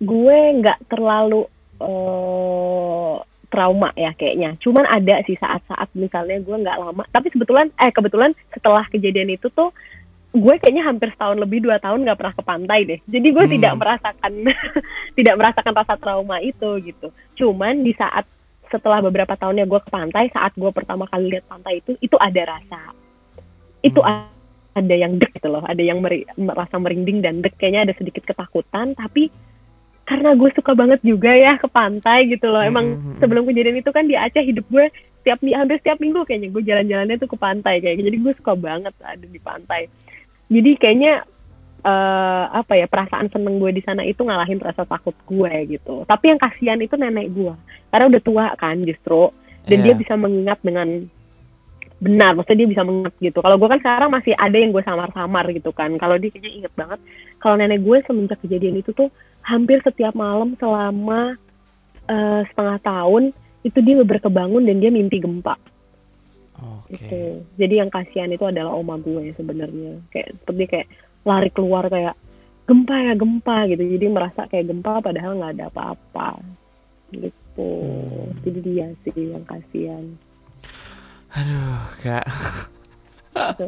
gue 0.03 0.39
nggak 0.61 0.91
terlalu 0.91 1.47
eh 1.81 3.15
trauma 3.55 3.95
ya 3.95 4.11
kayaknya. 4.19 4.59
Cuman 4.59 4.83
ada 4.83 5.23
sih 5.23 5.39
saat-saat 5.39 5.95
misalnya 5.95 6.43
gue 6.43 6.57
nggak 6.59 6.75
lama, 6.75 7.07
tapi 7.15 7.31
kebetulan, 7.31 7.71
eh 7.79 7.95
kebetulan 7.95 8.35
setelah 8.51 8.83
kejadian 8.91 9.31
itu 9.31 9.47
tuh 9.55 9.71
gue 10.35 10.55
kayaknya 10.59 10.83
hampir 10.83 11.15
setahun 11.15 11.39
lebih 11.39 11.63
dua 11.63 11.79
tahun 11.79 12.03
nggak 12.03 12.19
pernah 12.19 12.35
ke 12.35 12.43
pantai 12.43 12.81
deh. 12.83 12.99
Jadi 13.07 13.29
gue 13.31 13.45
Hmm. 13.47 13.55
tidak 13.55 13.75
merasakan 13.79 14.33
tidak 15.19 15.35
merasakan 15.39 15.73
rasa 15.79 15.95
trauma 15.95 16.37
itu 16.43 16.71
gitu. 16.83 17.07
Cuman 17.39 17.87
di 17.87 17.95
saat 17.95 18.27
setelah 18.67 18.99
beberapa 18.99 19.39
tahunnya 19.39 19.71
gue 19.71 19.81
ke 19.87 19.91
pantai, 19.95 20.35
saat 20.35 20.51
gue 20.59 20.71
pertama 20.75 21.07
kali 21.07 21.31
lihat 21.31 21.47
pantai 21.47 21.79
itu, 21.79 21.95
itu 22.03 22.17
ada 22.19 22.59
rasa 22.59 22.91
itu 23.81 24.03
Hmm. 24.03 24.27
ada 24.75 24.95
yang 24.99 25.15
dek 25.23 25.39
gitu 25.39 25.47
loh, 25.47 25.63
ada 25.63 25.79
yang 25.79 26.03
meri- 26.03 26.27
merasa 26.35 26.75
merinding 26.83 27.23
dan 27.23 27.39
dek 27.39 27.55
kayaknya 27.55 27.87
ada 27.87 27.95
sedikit 27.95 28.27
ketakutan, 28.27 28.99
tapi 28.99 29.31
karena 30.05 30.35
gue 30.35 30.51
suka 30.53 30.75
banget 30.75 30.99
juga 31.07 31.31
ya 31.31 31.55
ke 31.57 31.71
pantai 31.71 32.27
gitu 32.27 32.51
loh. 32.51 32.61
Emang 32.61 32.99
Hmm. 32.99 33.17
sebelum 33.23 33.47
kejadian 33.47 33.79
itu 33.79 33.95
kan 33.95 34.05
di 34.05 34.19
Aceh 34.19 34.43
hidup 34.43 34.67
gue 34.67 34.91
setiap 35.23 35.39
hampir 35.41 35.79
setiap 35.81 35.97
minggu 36.03 36.21
kayaknya 36.27 36.53
gue 36.53 36.63
jalan-jalannya 36.67 37.17
tuh 37.17 37.31
ke 37.31 37.37
pantai 37.39 37.81
kayak 37.81 37.97
gitu. 37.97 38.07
jadi 38.13 38.19
gue 38.21 38.33
suka 38.43 38.53
banget 38.59 38.93
ada 39.01 39.25
di 39.25 39.41
pantai. 39.41 39.87
Jadi 40.49 40.71
kayaknya 40.77 41.25
eh, 41.85 42.45
apa 42.49 42.73
ya 42.81 42.89
perasaan 42.89 43.29
seneng 43.29 43.61
gue 43.61 43.71
di 43.77 43.83
sana 43.85 44.01
itu 44.05 44.25
ngalahin 44.25 44.61
rasa 44.61 44.89
takut 44.89 45.13
gue 45.29 45.53
gitu. 45.69 46.05
Tapi 46.09 46.25
yang 46.33 46.41
kasihan 46.41 46.81
itu 46.81 46.97
nenek 46.97 47.33
gue. 47.33 47.55
Karena 47.93 48.09
udah 48.09 48.23
tua 48.25 48.47
kan 48.57 48.81
justru. 48.81 49.29
Dan 49.65 49.81
Iya. 49.81 49.85
dia 49.93 49.95
bisa 49.97 50.15
mengingat 50.17 50.61
dengan 50.61 51.09
benar. 52.01 52.37
Maksudnya 52.37 52.65
dia 52.65 52.71
bisa 52.77 52.83
mengingat 52.85 53.15
gitu. 53.21 53.39
Kalau 53.41 53.57
gue 53.57 53.69
kan 53.69 53.81
sekarang 53.81 54.11
masih 54.13 54.33
ada 54.37 54.57
yang 54.57 54.73
gue 54.73 54.85
samar-samar 54.85 55.45
gitu 55.53 55.73
kan. 55.73 55.93
Kalau 55.97 56.17
dia 56.21 56.29
kayaknya 56.33 56.53
inget 56.53 56.73
banget 56.77 57.01
kalau 57.41 57.57
nenek 57.61 57.81
gue 57.85 58.01
semenjak 58.05 58.41
kejadian 58.45 58.81
itu 58.81 58.93
tuh 58.97 59.09
hampir 59.45 59.81
setiap 59.85 60.17
malam 60.17 60.57
selama 60.57 61.37
eh, 62.09 62.43
setengah 62.53 62.79
tahun 62.81 63.33
itu 63.65 63.79
dia 63.81 63.97
berkebangun 64.05 64.65
dan 64.69 64.77
dia 64.81 64.93
mimpi 64.93 65.21
gempa 65.21 65.57
Oke. 66.65 66.97
gitu 66.97 67.21
jadi 67.61 67.85
yang 67.85 67.91
kasihan 67.93 68.33
itu 68.33 68.45
adalah 68.49 68.73
oma 68.73 68.97
gue 68.99 69.33
sebenarnya 69.37 70.01
kayak 70.11 70.37
seperti 70.41 70.63
kayak 70.67 70.89
lari 71.25 71.51
keluar 71.53 71.89
kayak 71.89 72.17
gempa 72.65 72.97
ya 72.97 73.13
gempa 73.13 73.57
gitu 73.69 73.83
jadi 73.85 74.07
merasa 74.09 74.49
kayak 74.49 74.73
gempa 74.73 75.05
padahal 75.05 75.37
nggak 75.37 75.53
ada 75.61 75.67
apa-apa 75.69 76.41
gitu 77.13 77.41
Hmm. 77.55 78.35
jadi 78.43 78.59
dia 78.67 78.87
sih 79.07 79.31
yang 79.31 79.47
kasihan 79.47 80.19
Aduh, 81.35 81.83
Kak. 81.99 82.27
Gitu. 83.59 83.67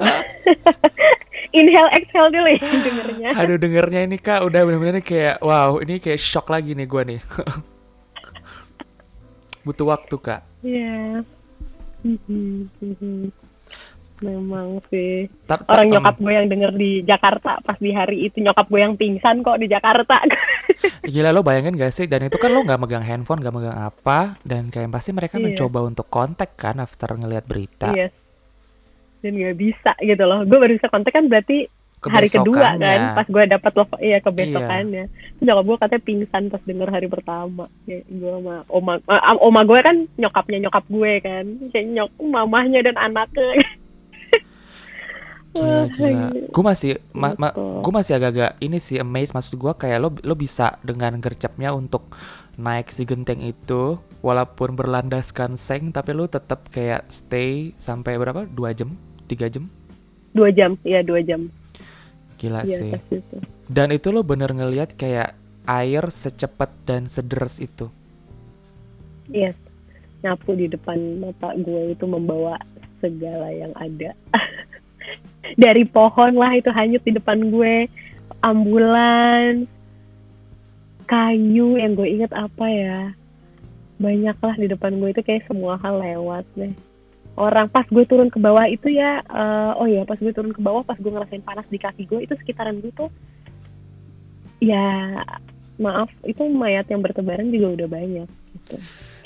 Inhale 1.59 1.91
exhale 1.99 2.31
dulu 2.31 2.51
ya 2.55 2.63
dengernya. 2.63 3.31
Aduh 3.35 3.59
dengernya 3.59 4.01
ini 4.07 4.19
Kak 4.23 4.47
udah 4.47 4.61
bener-bener 4.63 5.03
kayak 5.03 5.43
wow, 5.43 5.83
ini 5.83 5.99
kayak 5.99 6.23
shock 6.23 6.47
lagi 6.47 6.79
nih 6.79 6.87
gua 6.87 7.03
nih. 7.03 7.19
Butuh 9.67 9.87
waktu, 9.91 10.15
Kak. 10.15 10.43
Iya. 10.63 11.27
Mhm. 11.27 11.36
Memang 14.17 14.81
sih. 14.89 15.29
Tapi 15.45 15.69
Orang 15.69 15.93
nyokap 15.93 16.17
gue 16.17 16.33
yang 16.33 16.49
denger 16.49 16.73
di 16.73 17.05
Jakarta 17.05 17.61
pas 17.61 17.77
di 17.77 17.93
hari 17.93 18.25
itu 18.25 18.41
nyokap 18.41 18.65
gue 18.65 18.81
yang 18.81 18.97
pingsan 18.97 19.45
kok 19.45 19.61
di 19.61 19.69
Jakarta. 19.69 20.25
Gila 21.13 21.37
lo 21.37 21.45
bayangin 21.45 21.77
gak 21.77 21.93
sih 21.93 22.09
dan 22.09 22.25
itu 22.25 22.41
kan 22.41 22.49
lo 22.49 22.65
nggak 22.65 22.81
megang 22.81 23.05
handphone 23.05 23.45
gak 23.45 23.53
megang 23.53 23.77
apa 23.77 24.41
dan 24.41 24.73
kayak 24.73 24.89
pasti 24.89 25.13
mereka 25.13 25.37
Iya. 25.37 25.53
mencoba 25.53 25.79
untuk 25.85 26.09
kontak 26.09 26.57
kan 26.57 26.81
after 26.81 27.13
ngelihat 27.13 27.45
berita 27.45 27.93
Iya. 27.93 28.09
Dan 29.21 29.37
nggak 29.37 29.57
bisa 29.61 29.93
gitu 30.01 30.25
loh. 30.25 30.49
Gue 30.49 30.59
baru 30.65 30.73
bisa 30.81 30.89
kontak 30.89 31.13
kan 31.13 31.29
berarti 31.29 31.69
hari 32.09 32.29
kedua 32.29 32.61
kan 32.75 33.01
pas 33.14 33.27
gue 33.27 33.42
dapat 33.47 33.71
telepon 33.73 33.99
iya 33.99 34.19
kebesokannya. 34.21 35.05
Terus 35.09 35.45
nyokap 35.45 35.64
gue 35.64 35.77
katanya 35.77 36.03
pingsan 36.03 36.42
pas 36.49 36.62
denger 36.62 36.88
hari 36.88 37.07
pertama. 37.07 37.64
Ya, 37.85 37.99
gue 38.03 38.31
sama 38.33 38.57
oma 38.69 38.92
eh, 38.99 39.23
oma 39.40 39.61
gue 39.62 39.79
kan 39.81 39.97
nyokapnya 40.14 40.59
nyokap 40.66 40.85
gue 40.87 41.12
kan. 41.21 41.45
Kayak 41.71 41.87
nyok 41.92 42.11
mamahnya 42.21 42.81
dan 42.83 42.97
anaknya. 42.97 43.55
Gila 45.57 45.88
gila. 45.88 46.29
gue 46.53 46.64
masih 46.64 46.90
ma 47.16 47.33
ma- 47.35 47.49
Gitu. 47.49 47.81
gue 47.81 47.92
masih 47.97 48.12
agak-agak 48.12 48.61
ini 48.61 48.77
sih 48.77 49.01
amazed 49.01 49.33
maksud 49.33 49.57
gue 49.57 49.73
kayak 49.73 50.05
lo 50.05 50.12
lo 50.21 50.37
bisa 50.37 50.77
dengan 50.85 51.16
gercepnya 51.16 51.73
untuk 51.73 52.12
naik 52.61 52.92
si 52.92 53.09
genteng 53.09 53.40
itu 53.40 53.97
walaupun 54.21 54.77
berlandaskan 54.77 55.57
seng 55.57 55.97
tapi 55.97 56.12
lo 56.12 56.29
tetap 56.29 56.69
kayak 56.69 57.09
stay 57.09 57.73
sampai 57.77 58.21
berapa? 58.21 58.45
Dua 58.45 58.77
jam? 58.77 59.01
Tiga 59.25 59.49
jam? 59.49 59.73
Dua 60.37 60.53
jam 60.53 60.77
iya 60.85 61.01
dua 61.01 61.25
jam 61.25 61.49
gila 62.37 62.62
iya 62.64 62.79
sih. 62.79 62.92
itu 63.11 63.37
dan 63.66 63.90
itu 63.90 64.14
lo 64.14 64.22
bener 64.22 64.55
ngelihat 64.55 64.94
kayak 64.94 65.35
air 65.66 66.07
secepat 66.07 66.70
dan 66.87 67.11
sederas 67.11 67.59
itu? 67.59 67.90
Yes, 69.27 69.59
nyapu 70.22 70.55
di 70.55 70.70
depan 70.70 71.18
mata 71.18 71.51
gue 71.59 71.92
itu 71.92 72.07
membawa 72.07 72.62
segala 73.03 73.51
yang 73.51 73.75
ada. 73.75 74.14
Dari 75.62 75.83
pohon 75.87 76.38
lah 76.38 76.55
itu 76.55 76.70
hanyut 76.70 77.03
di 77.03 77.18
depan 77.18 77.51
gue, 77.51 77.90
ambulans, 78.46 79.66
kayu 81.11 81.79
yang 81.79 81.99
gue 81.99 82.07
inget 82.07 82.31
apa 82.35 82.66
ya, 82.70 83.01
banyak 83.99 84.37
lah 84.38 84.55
di 84.55 84.66
depan 84.70 85.03
gue 85.03 85.11
itu 85.11 85.22
kayak 85.27 85.46
semua 85.51 85.75
hal 85.83 85.99
lewat 85.99 86.46
deh. 86.55 86.75
Orang 87.37 87.68
pas 87.68 87.85
gue 87.85 88.05
turun 88.09 88.33
ke 88.33 88.40
bawah 88.40 88.64
itu 88.64 88.88
ya, 88.88 89.20
eh, 89.20 89.72
oh 89.77 89.85
ya 89.85 90.09
pas 90.09 90.16
gue 90.16 90.33
turun 90.33 90.57
ke 90.57 90.61
bawah 90.64 90.81
pas 90.81 90.96
gue 90.96 91.12
ngerasain 91.12 91.44
panas 91.44 91.68
di 91.68 91.77
kaki 91.77 92.09
gue 92.09 92.25
itu 92.25 92.33
sekitaran 92.33 92.81
gue 92.81 92.88
tuh, 92.96 93.12
ya 94.57 95.20
maaf 95.77 96.09
itu 96.25 96.40
mayat 96.49 96.88
yang 96.88 97.05
bertebaran 97.05 97.53
juga 97.53 97.77
udah 97.77 97.88
banyak 97.88 98.29
gitu. 98.57 98.77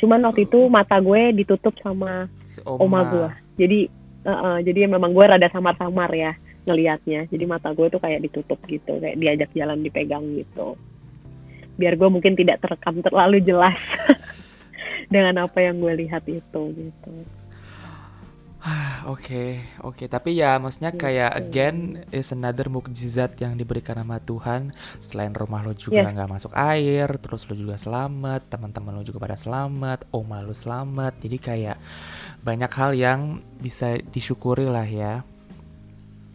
Cuman 0.05 0.27
waktu 0.27 0.51
itu 0.51 0.67
mata 0.67 0.99
gue 0.99 1.31
ditutup 1.39 1.75
sama 1.79 2.27
si 2.43 2.59
oma 2.67 3.01
gue. 3.07 3.29
Jadi 3.63 3.81
eh, 4.27 4.31
eh, 4.31 4.59
jadi 4.67 4.91
memang 4.91 5.15
gue 5.15 5.25
rada 5.25 5.47
samar-samar 5.47 6.11
ya 6.19 6.33
ngelihatnya. 6.67 7.31
Jadi 7.31 7.45
mata 7.47 7.71
gue 7.71 7.87
tuh 7.89 8.03
kayak 8.03 8.27
ditutup 8.27 8.59
gitu, 8.67 8.99
kayak 8.99 9.17
diajak 9.17 9.51
jalan 9.55 9.79
dipegang 9.81 10.27
gitu. 10.35 10.75
Biar 11.79 11.95
gue 11.95 12.09
mungkin 12.11 12.35
tidak 12.35 12.61
terekam 12.61 13.01
terlalu 13.01 13.39
jelas 13.41 13.79
dengan 15.13 15.47
apa 15.47 15.59
yang 15.63 15.79
gue 15.79 15.95
lihat 16.07 16.27
itu 16.27 16.63
gitu. 16.75 17.13
Oke, 19.09 19.65
oke. 19.81 20.05
Tapi 20.05 20.37
ya 20.37 20.61
maksudnya 20.61 20.93
kayak 20.93 21.33
again 21.33 22.05
is 22.13 22.29
another 22.37 22.69
mukjizat 22.69 23.33
yang 23.41 23.57
diberikan 23.57 23.97
sama 23.97 24.21
Tuhan. 24.21 24.77
Selain 25.01 25.33
rumah 25.33 25.65
lo 25.65 25.73
juga 25.73 26.05
Yes. 26.05 26.13
nggak 26.13 26.31
masuk 26.31 26.53
air, 26.53 27.09
terus 27.17 27.49
lo 27.49 27.57
juga 27.57 27.81
selamat, 27.81 28.53
teman-teman 28.53 29.01
lo 29.01 29.03
juga 29.03 29.25
pada 29.25 29.41
selamat, 29.41 30.05
oma 30.13 30.45
lo 30.45 30.53
selamat. 30.53 31.17
Jadi 31.25 31.37
kayak 31.41 31.77
banyak 32.45 32.73
hal 32.77 32.93
yang 32.93 33.21
bisa 33.57 33.97
disyukuri 34.13 34.69
lah 34.69 34.85
ya. 34.85 35.25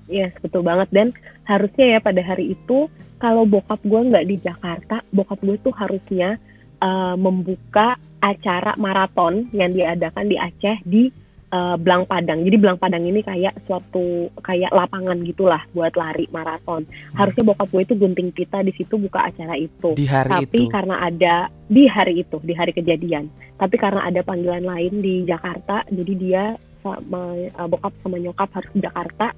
Yes, 0.09 0.33
betul 0.41 0.65
banget 0.65 0.89
dan 0.89 1.07
harusnya 1.45 1.97
ya 1.97 1.99
pada 2.01 2.21
hari 2.25 2.57
itu 2.57 2.89
kalau 3.21 3.45
bokap 3.45 3.81
gue 3.85 4.01
nggak 4.01 4.25
di 4.25 4.37
Jakarta, 4.41 5.01
bokap 5.13 5.41
gue 5.45 5.57
tuh 5.61 5.73
harusnya 5.73 6.37
uh, 6.81 7.13
membuka 7.17 7.97
acara 8.21 8.73
maraton 8.77 9.49
yang 9.53 9.73
diadakan 9.73 10.25
di 10.25 10.37
Aceh 10.37 10.77
di 10.85 11.03
uh, 11.51 11.75
Blang 11.77 12.09
Padang. 12.09 12.41
Jadi 12.45 12.57
Blang 12.57 12.77
Padang 12.79 13.03
ini 13.05 13.21
kayak 13.21 13.65
suatu 13.67 14.31
kayak 14.41 14.71
lapangan 14.73 15.21
gitulah 15.25 15.61
buat 15.75 15.93
lari 15.93 16.25
maraton. 16.31 16.87
Harusnya 17.13 17.43
bokap 17.45 17.67
gue 17.69 17.81
itu 17.85 17.95
gunting 17.97 18.29
pita 18.33 18.63
di 18.65 18.71
situ 18.73 18.95
buka 18.97 19.29
acara 19.29 19.59
itu. 19.59 19.93
Di 19.93 20.07
hari 20.07 20.45
Tapi 20.45 20.59
itu. 20.65 20.71
karena 20.71 20.95
ada 21.03 21.35
di 21.67 21.83
hari 21.85 22.23
itu, 22.25 22.37
di 22.41 22.53
hari 22.55 22.71
kejadian. 22.73 23.29
Tapi 23.55 23.75
karena 23.77 24.07
ada 24.07 24.21
panggilan 24.25 24.65
lain 24.65 24.99
di 24.99 25.23
Jakarta, 25.25 25.85
jadi 25.91 26.13
dia 26.15 26.43
sama 26.85 27.33
uh, 27.57 27.67
bokap 27.69 27.93
sama 28.01 28.17
nyokap 28.21 28.49
harus 28.53 28.69
ke 28.71 28.79
Jakarta. 28.81 29.33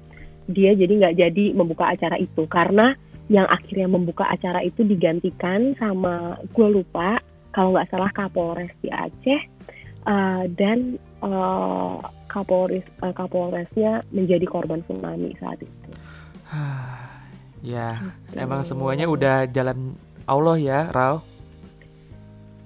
Dia 0.48 0.72
jadi 0.72 0.92
nggak 0.92 1.16
jadi 1.16 1.44
membuka 1.52 1.92
acara 1.92 2.16
itu 2.16 2.48
karena 2.48 2.96
yang 3.28 3.44
akhirnya 3.44 3.88
membuka 3.92 4.24
acara 4.24 4.64
itu 4.64 4.80
digantikan 4.80 5.76
sama 5.76 6.40
gue 6.48 6.68
lupa 6.72 7.20
kalau 7.52 7.76
nggak 7.76 7.92
salah 7.92 8.08
Kapolres 8.16 8.72
di 8.80 8.88
Aceh 8.88 9.42
uh, 10.08 10.48
dan 10.56 10.96
uh, 11.20 11.98
Kapolres 12.26 12.84
uh, 13.00 13.10
Kapolresnya 13.10 14.04
menjadi 14.10 14.44
korban 14.44 14.84
tsunami 14.84 15.32
saat 15.38 15.58
itu. 15.60 15.90
Ya, 17.58 17.98
Gitu. 18.30 18.38
emang 18.38 18.62
semuanya 18.62 19.10
udah 19.10 19.42
jalan 19.50 19.98
Allah 20.30 20.54
ya, 20.56 20.80
Rao. 20.94 21.26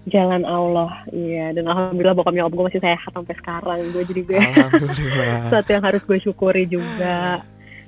Jalan 0.04 0.44
Allah, 0.44 0.92
iya. 1.08 1.48
Dan 1.56 1.64
alhamdulillah 1.64 2.12
bokap 2.12 2.36
nyokap 2.36 2.52
gue 2.52 2.64
masih 2.68 2.82
sehat 2.84 3.08
sampai 3.08 3.32
sekarang. 3.40 3.80
Gue 3.88 4.04
jadi 4.04 4.20
gue 4.20 4.36
Alhamdulillah. 4.36 5.40
sesuatu 5.48 5.70
yang 5.72 5.84
harus 5.88 6.02
gue 6.04 6.18
syukuri 6.20 6.64
juga. 6.68 7.40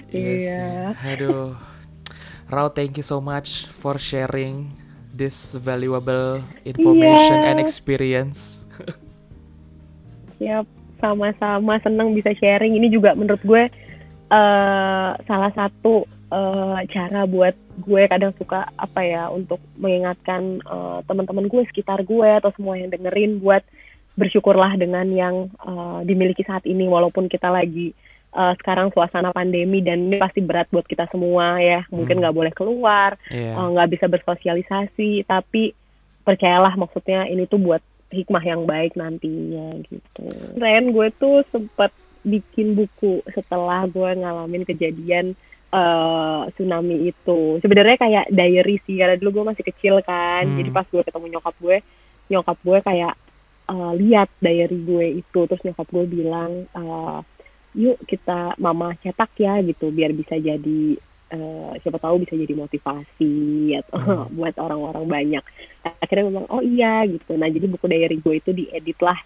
Iya 0.08 0.32
Iya. 0.32 0.64
sih. 0.96 1.10
Aduh. 1.12 1.52
Rao, 2.48 2.72
thank 2.72 2.96
you 2.96 3.04
so 3.04 3.20
much 3.20 3.68
for 3.68 4.00
sharing 4.00 4.72
this 5.12 5.52
valuable 5.60 6.40
information 6.64 7.44
yeah. 7.44 7.50
and 7.52 7.60
experience. 7.60 8.64
Siap, 10.44 10.66
sama-sama 11.00 11.80
senang 11.80 12.12
bisa 12.12 12.36
sharing. 12.36 12.76
Ini 12.76 12.92
juga 12.92 13.16
menurut 13.16 13.40
gue 13.40 13.64
uh, 14.28 15.10
salah 15.24 15.52
satu 15.56 16.04
uh, 16.28 16.78
cara 16.92 17.24
buat 17.24 17.56
gue 17.80 18.02
kadang 18.06 18.36
suka 18.36 18.68
apa 18.76 19.00
ya 19.02 19.32
untuk 19.32 19.58
mengingatkan 19.80 20.62
uh, 20.68 21.00
teman-teman 21.08 21.48
gue 21.48 21.64
sekitar 21.72 22.04
gue 22.06 22.28
atau 22.38 22.52
semua 22.54 22.78
yang 22.78 22.92
dengerin 22.92 23.42
buat 23.42 23.64
bersyukurlah 24.14 24.78
dengan 24.78 25.10
yang 25.10 25.50
uh, 25.64 26.04
dimiliki 26.06 26.46
saat 26.46 26.62
ini 26.68 26.86
walaupun 26.86 27.26
kita 27.26 27.50
lagi 27.50 27.90
uh, 28.30 28.54
sekarang 28.62 28.94
suasana 28.94 29.34
pandemi 29.34 29.82
dan 29.82 30.06
ini 30.06 30.22
pasti 30.22 30.38
berat 30.38 30.70
buat 30.70 30.86
kita 30.86 31.10
semua 31.10 31.58
ya 31.58 31.82
mungkin 31.90 32.18
hmm. 32.18 32.20
nggak 32.22 32.34
hmm. 32.34 32.42
boleh 32.44 32.52
keluar 32.54 33.10
iya. 33.34 33.58
nggak 33.58 33.86
yeah. 33.86 33.90
uh, 33.90 33.94
bisa 33.98 34.06
bersosialisasi 34.06 35.10
tapi 35.26 35.74
percayalah 36.22 36.78
maksudnya 36.78 37.26
ini 37.26 37.50
tuh 37.50 37.58
buat 37.58 37.82
hikmah 38.14 38.44
yang 38.46 38.62
baik 38.64 38.94
nantinya 38.94 39.82
gitu. 39.90 40.28
Ren 40.56 40.94
gue 40.94 41.08
tuh 41.18 41.42
sempet 41.50 41.90
bikin 42.24 42.78
buku 42.78 43.20
setelah 43.34 43.84
gue 43.90 44.10
ngalamin 44.16 44.64
kejadian 44.64 45.34
uh, 45.74 46.48
tsunami 46.54 47.10
itu. 47.10 47.58
Sebenarnya 47.60 47.98
kayak 47.98 48.26
diary 48.30 48.78
sih 48.86 48.96
karena 48.96 49.18
dulu 49.18 49.42
gue 49.42 49.44
masih 49.52 49.64
kecil 49.66 49.98
kan. 50.06 50.46
Hmm. 50.46 50.56
Jadi 50.62 50.70
pas 50.70 50.86
gue 50.88 51.02
ketemu 51.02 51.26
nyokap 51.36 51.54
gue, 51.58 51.76
nyokap 52.30 52.58
gue 52.62 52.78
kayak 52.80 53.14
uh, 53.68 53.92
lihat 53.98 54.30
diary 54.40 54.78
gue 54.86 55.06
itu 55.20 55.40
terus 55.50 55.62
nyokap 55.66 55.86
gue 55.90 56.04
bilang 56.08 56.64
uh, 56.72 57.20
yuk 57.74 57.98
kita 58.06 58.54
mama 58.62 58.94
cetak 59.02 59.34
ya 59.34 59.58
gitu 59.66 59.90
biar 59.90 60.14
bisa 60.14 60.38
jadi 60.38 60.94
uh, 61.32 61.72
siapa 61.80 61.96
tahu 61.96 62.24
bisa 62.24 62.36
jadi 62.36 62.52
motivasi 62.52 63.34
atau 63.80 63.96
hmm. 63.96 64.24
buat 64.36 64.54
orang-orang 64.60 65.04
banyak. 65.06 65.44
Akhirnya 66.02 66.28
memang 66.28 66.46
oh 66.50 66.60
iya 66.60 67.06
gitu. 67.08 67.38
Nah 67.38 67.48
jadi 67.48 67.66
buku 67.70 67.86
diary 67.88 68.18
gue 68.20 68.34
itu 68.36 68.50
diedit 68.52 68.98
lah 69.00 69.18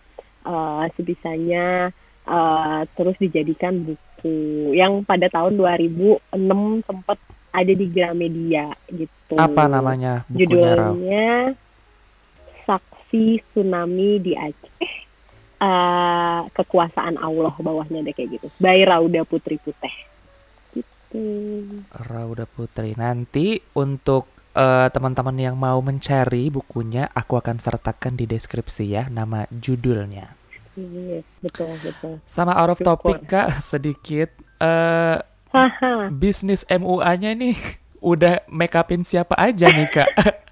uh, 0.47 0.85
sebisanya 0.95 1.91
uh, 2.29 2.83
terus 2.95 3.17
dijadikan 3.19 3.83
buku. 3.83 4.75
Yang 4.75 5.07
pada 5.07 5.27
tahun 5.31 5.59
2006 5.59 6.87
sempat 6.87 7.19
ada 7.55 7.73
di 7.73 7.87
Gramedia 7.89 8.71
gitu. 8.93 9.35
Apa 9.35 9.67
namanya 9.67 10.23
bukunya 10.29 10.47
judulnya 10.47 11.31
si 13.09 13.41
tsunami 13.41 14.21
di 14.21 14.37
Aceh. 14.37 15.09
Uh, 15.59 16.47
kekuasaan 16.55 17.19
Allah 17.19 17.51
bawahnya 17.59 18.07
deh 18.07 18.15
kayak 18.15 18.39
gitu. 18.39 18.47
By 18.63 18.87
Rauda 18.87 19.27
Putri 19.27 19.59
gitu 19.59 19.75
Rauda 21.94 22.44
Putri 22.44 22.92
nanti 22.99 23.62
untuk 23.73 24.29
uh, 24.53 24.88
teman-teman 24.92 25.37
yang 25.38 25.57
mau 25.57 25.81
mencari 25.81 26.53
bukunya 26.53 27.09
aku 27.14 27.40
akan 27.40 27.57
sertakan 27.57 28.18
di 28.18 28.29
deskripsi 28.29 28.85
ya 28.92 29.03
nama 29.09 29.49
judulnya. 29.49 30.37
Iya 30.79 31.27
betul 31.42 31.75
betul. 31.83 32.23
Sama 32.29 32.55
out 32.55 32.77
of 32.77 32.81
topic 32.85 33.27
kak 33.27 33.59
sedikit 33.59 34.31
uh, 34.62 35.18
bisnis 36.12 36.62
MUA-nya 36.68 37.35
nih 37.35 37.57
udah 38.12 38.44
make 38.47 38.77
upin 38.79 39.03
siapa 39.03 39.35
aja 39.38 39.71
nih 39.73 39.88
kak? 39.90 40.11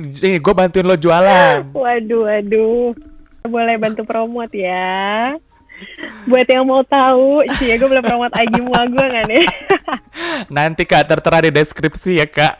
Nih, 0.00 0.40
gue 0.40 0.54
bantuin 0.56 0.88
lo 0.88 0.96
jualan. 0.96 1.68
Waduh, 1.76 2.24
waduh. 2.24 2.96
Boleh 3.44 3.76
bantu 3.76 4.08
promote 4.08 4.56
ya. 4.56 5.36
Buat 6.26 6.46
yang 6.46 6.64
mau 6.64 6.86
tahu, 6.86 7.42
sih 7.58 7.70
ya 7.70 7.74
gue 7.80 7.88
boleh 7.90 8.04
promote 8.04 8.34
IG 8.38 8.54
mua 8.62 8.86
gue 8.86 9.06
gak 9.10 9.26
nih? 9.26 9.44
Nanti 10.54 10.82
kak 10.86 11.10
tertera 11.10 11.42
di 11.42 11.50
deskripsi 11.50 12.22
ya 12.22 12.26
kak. 12.30 12.54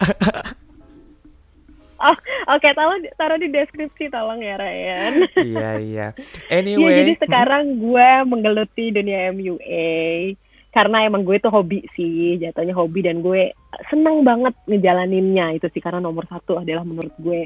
Oh, 2.03 2.11
oke, 2.11 2.59
okay, 2.59 2.75
taruh 2.75 2.98
taruh 3.14 3.38
di 3.38 3.46
deskripsi 3.46 4.11
tolong 4.11 4.42
ya 4.42 4.59
Ryan. 4.59 5.12
iya 5.38 5.70
iya. 5.79 6.07
Anyway. 6.59 6.90
Ya, 6.90 6.98
jadi 7.07 7.12
sekarang 7.22 7.79
gue 7.79 8.09
menggeluti 8.27 8.90
dunia 8.90 9.31
MUA 9.31 10.35
karena 10.75 11.07
emang 11.07 11.22
gue 11.22 11.38
tuh 11.38 11.53
hobi 11.53 11.85
sih 11.94 12.40
jatuhnya 12.42 12.75
hobi 12.75 13.07
dan 13.07 13.22
gue 13.22 13.55
senang 13.92 14.25
banget 14.25 14.57
ngejalaninnya 14.66 15.61
itu 15.61 15.68
sih 15.68 15.85
karena 15.85 16.01
nomor 16.01 16.25
satu 16.27 16.59
adalah 16.59 16.83
menurut 16.83 17.12
gue 17.20 17.44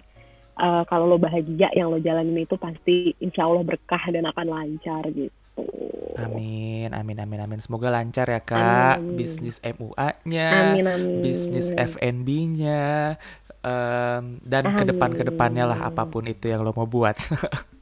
uh, 0.62 0.87
kalau 0.87 1.11
lo 1.11 1.18
bahagia 1.18 1.68
yang 1.74 1.90
lo 1.90 1.98
jalanin 1.98 2.46
itu 2.46 2.55
pasti 2.55 3.12
insya 3.18 3.50
Allah 3.50 3.66
berkah 3.66 4.00
dan 4.14 4.31
akan 4.31 4.46
lancar 4.46 5.05
gitu 5.11 5.35
Amin, 6.16 6.92
amin, 6.92 7.16
amin, 7.20 7.40
amin. 7.44 7.60
Semoga 7.60 7.92
lancar 7.92 8.28
ya 8.28 8.40
kak, 8.40 9.00
amin. 9.00 9.16
bisnis 9.16 9.60
MUA-nya, 9.60 10.80
bisnis 11.20 11.68
FNB-nya, 11.72 13.16
um, 13.64 14.40
dan 14.40 14.64
ke 14.76 14.84
depan 14.88 15.12
ke 15.12 15.22
depannya 15.24 15.68
lah 15.68 15.92
apa 15.92 16.08
pun 16.08 16.24
itu 16.28 16.48
yang 16.48 16.64
lo 16.64 16.72
mau 16.76 16.88
buat. 16.88 17.16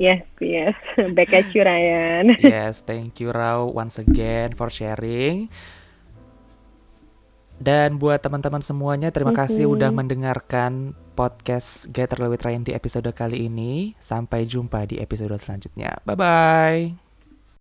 Yes, 0.00 0.24
yes. 0.40 0.72
Back 1.16 1.36
at 1.36 1.52
you, 1.52 1.60
Ryan. 1.60 2.32
yes, 2.40 2.80
thank 2.80 3.20
you, 3.20 3.36
Rao, 3.36 3.68
once 3.68 4.00
again 4.00 4.56
for 4.56 4.72
sharing. 4.72 5.52
Dan 7.60 8.00
buat 8.00 8.24
teman-teman 8.24 8.64
semuanya, 8.64 9.12
terima 9.12 9.36
mm-hmm. 9.36 9.44
kasih 9.44 9.68
udah 9.68 9.92
mendengarkan 9.92 10.96
podcast 11.20 11.92
Get 11.92 12.16
With 12.16 12.40
Ryan 12.40 12.64
di 12.64 12.72
episode 12.72 13.12
kali 13.12 13.44
ini. 13.44 13.92
Sampai 14.00 14.48
jumpa 14.48 14.88
di 14.88 14.96
episode 14.96 15.36
selanjutnya. 15.36 16.00
Bye-bye. 16.08 17.09